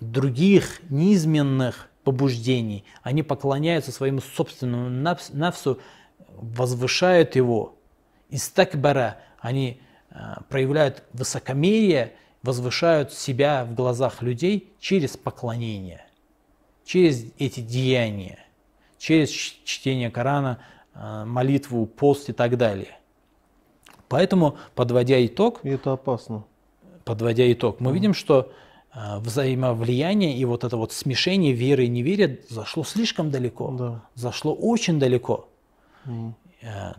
других 0.00 0.80
низменных 0.90 1.90
побуждений. 2.02 2.84
Они 3.04 3.22
поклоняются 3.22 3.92
своему 3.92 4.20
собственному 4.20 4.88
нафсу, 4.88 5.78
возвышают 6.36 7.36
его. 7.36 7.76
Из 8.28 8.48
такбара 8.48 9.18
они 9.40 9.80
Э, 10.10 10.36
проявляют 10.48 11.04
высокомерие, 11.12 12.14
возвышают 12.42 13.12
себя 13.12 13.64
в 13.64 13.74
глазах 13.74 14.22
людей 14.22 14.72
через 14.80 15.16
поклонение, 15.16 16.04
через 16.84 17.26
эти 17.38 17.60
деяния, 17.60 18.40
через 18.98 19.30
чтение 19.30 20.10
Корана, 20.10 20.58
э, 20.94 21.24
молитву, 21.24 21.86
пост 21.86 22.28
и 22.28 22.32
так 22.32 22.56
далее. 22.56 22.98
Поэтому, 24.08 24.56
подводя 24.74 25.24
итог... 25.24 25.60
И 25.62 25.68
это 25.68 25.92
опасно. 25.92 26.44
Подводя 27.04 27.50
итог, 27.52 27.78
мы 27.78 27.92
mm. 27.92 27.94
видим, 27.94 28.14
что 28.14 28.50
э, 28.92 29.18
взаимовлияние 29.18 30.36
и 30.36 30.44
вот 30.44 30.64
это 30.64 30.76
вот 30.76 30.92
смешение 30.92 31.52
веры 31.52 31.84
и 31.84 31.88
неверия 31.88 32.40
зашло 32.48 32.82
слишком 32.82 33.30
далеко. 33.30 33.70
Да. 33.70 34.02
Зашло 34.16 34.52
очень 34.52 34.98
далеко. 34.98 35.49
Mm. 36.06 36.34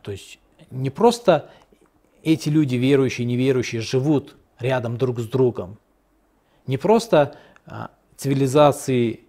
То 0.02 0.12
есть 0.12 0.40
не 0.70 0.90
просто 0.90 1.50
эти 2.24 2.50
люди, 2.50 2.76
верующие 2.76 3.26
и 3.26 3.28
неверующие, 3.28 3.82
живут 3.82 4.36
рядом 4.60 4.98
друг 4.98 5.20
с 5.20 5.28
другом. 5.28 5.78
Не 6.68 6.78
просто 6.78 7.36
а, 7.66 7.92
цивилизации, 8.16 9.22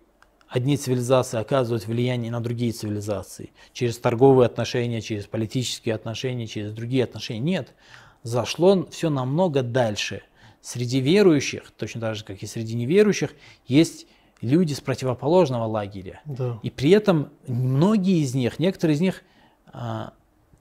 одни 0.48 0.76
цивилизации 0.76 1.38
оказывают 1.38 1.86
влияние 1.86 2.30
на 2.30 2.40
другие 2.40 2.72
цивилизации 2.72 3.50
через 3.72 3.98
торговые 3.98 4.46
отношения, 4.46 5.00
через 5.00 5.26
политические 5.26 5.94
отношения, 5.94 6.46
через 6.46 6.72
другие 6.72 7.04
отношения. 7.04 7.40
Нет, 7.40 7.74
зашло 8.22 8.86
все 8.90 9.08
намного 9.10 9.62
дальше. 9.62 10.22
Среди 10.60 11.00
верующих, 11.00 11.72
точно 11.76 12.00
так 12.00 12.14
же, 12.14 12.24
как 12.24 12.42
и 12.42 12.46
среди 12.46 12.74
неверующих, 12.74 13.34
есть 13.66 14.06
люди 14.40 14.74
с 14.74 14.80
противоположного 14.80 15.64
лагеря. 15.64 16.20
Да. 16.24 16.60
И 16.62 16.70
при 16.70 16.90
этом 16.90 17.30
многие 17.48 18.22
из 18.22 18.34
них, 18.34 18.58
некоторые 18.58 18.96
из 18.96 19.00
них 19.00 19.22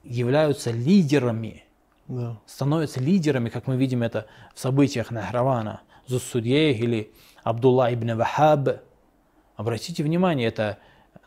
являются 0.02 0.70
лидерами 0.70 1.64
да. 2.08 2.36
становятся 2.46 3.00
лидерами, 3.00 3.48
как 3.48 3.66
мы 3.66 3.76
видим 3.76 4.02
это 4.02 4.26
в 4.54 4.60
событиях 4.60 5.10
Нахравана, 5.10 5.82
Зуссудьех 6.06 6.78
или 6.80 7.12
Абдулла 7.42 7.92
ибн 7.92 8.16
Вахаб. 8.16 8.80
Обратите 9.56 10.02
внимание, 10.02 10.48
это, 10.48 10.78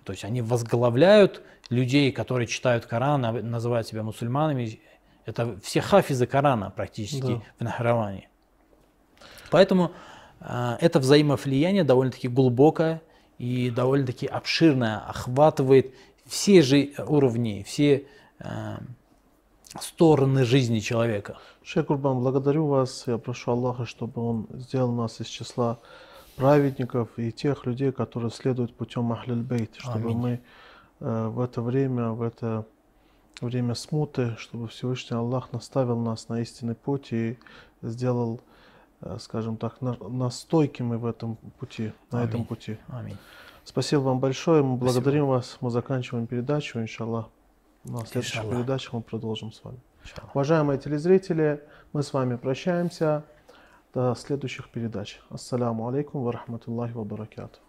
то 0.04 0.12
есть 0.12 0.26
они 0.26 0.41
возглавляют 0.41 1.41
людей, 1.69 2.12
которые 2.12 2.48
читают 2.48 2.86
Коран, 2.86 3.21
называют 3.50 3.88
себя 3.88 4.04
мусульманами. 4.04 4.80
Это 5.26 5.58
все 5.62 5.82
хафизы 5.82 6.28
Корана 6.28 6.69
практически 6.69 7.36
да. 7.36 7.41
в 7.58 7.63
Нахраване. 7.63 8.30
Поэтому 9.50 9.91
э, 10.39 10.78
это 10.82 11.00
взаимовлияние 11.00 11.84
довольно-таки 11.84 12.28
глубокое 12.28 13.02
и 13.38 13.69
довольно-таки 13.69 14.28
обширное, 14.28 15.00
охватывает 15.00 15.93
все 16.26 16.62
же 16.62 16.92
уровни, 17.08 17.64
все 17.64 18.08
э, 18.40 18.78
стороны 19.80 20.44
жизни 20.46 20.80
человека. 20.80 21.38
Шейх 21.64 21.88
Курбан, 21.88 22.20
благодарю 22.20 22.68
вас. 22.68 23.04
Я 23.08 23.18
прошу 23.18 23.52
Аллаха, 23.52 23.86
чтобы 23.86 24.22
Он 24.22 24.48
сделал 24.54 24.92
нас 24.92 25.22
из 25.22 25.28
числа 25.28 25.80
праведников 26.36 27.10
и 27.18 27.32
тех 27.32 27.66
людей, 27.66 27.92
которые 27.92 28.32
следуют 28.32 28.76
путем 28.76 29.12
Ахлиль 29.12 29.42
Бейт, 29.42 29.76
чтобы 29.78 30.10
Аминь. 30.10 30.18
мы 30.18 30.42
э, 31.00 31.28
в 31.28 31.40
это 31.40 31.62
время, 31.62 32.10
в 32.10 32.22
это 32.22 32.66
время 33.42 33.76
смуты, 33.76 34.36
чтобы 34.38 34.68
Всевышний 34.68 35.16
Аллах 35.16 35.52
наставил 35.54 36.00
нас 36.00 36.30
на 36.30 36.42
истинный 36.42 36.76
путь 36.76 37.12
и 37.14 37.38
сделал, 37.82 38.42
э, 39.02 39.18
скажем 39.20 39.58
так, 39.58 39.82
на, 39.82 39.96
настойкими 40.08 40.96
в 40.96 41.06
этом 41.06 41.38
пути, 41.60 41.94
на 42.12 42.20
Аминь. 42.20 42.30
этом 42.30 42.45
пути. 42.45 42.78
Аминь. 42.88 43.18
Спасибо 43.66 44.01
вам 44.01 44.20
большое, 44.20 44.61
мы 44.61 44.78
Спасибо. 44.78 44.93
благодарим 44.93 45.26
вас. 45.28 45.57
Мы 45.59 45.72
заканчиваем 45.72 46.28
передачу, 46.28 46.80
иншаллах. 46.80 47.28
На 47.84 48.05
следующих 48.05 48.36
Иншаллах. 48.38 48.57
передачах 48.57 48.93
мы 48.93 49.01
продолжим 49.01 49.51
с 49.51 49.63
вами. 49.63 49.80
Иншаллах. 50.03 50.36
Уважаемые 50.36 50.80
телезрители, 50.80 51.61
мы 51.91 52.03
с 52.03 52.13
вами 52.13 52.36
прощаемся. 52.36 53.24
До 53.93 54.13
следующих 54.16 54.70
передач. 54.70 55.20
Ассаляму 55.30 55.88
алейкум 55.88 56.24
ва 56.24 56.32
рахматуллахи 56.34 56.93
ва 56.93 57.03
баракату. 57.03 57.59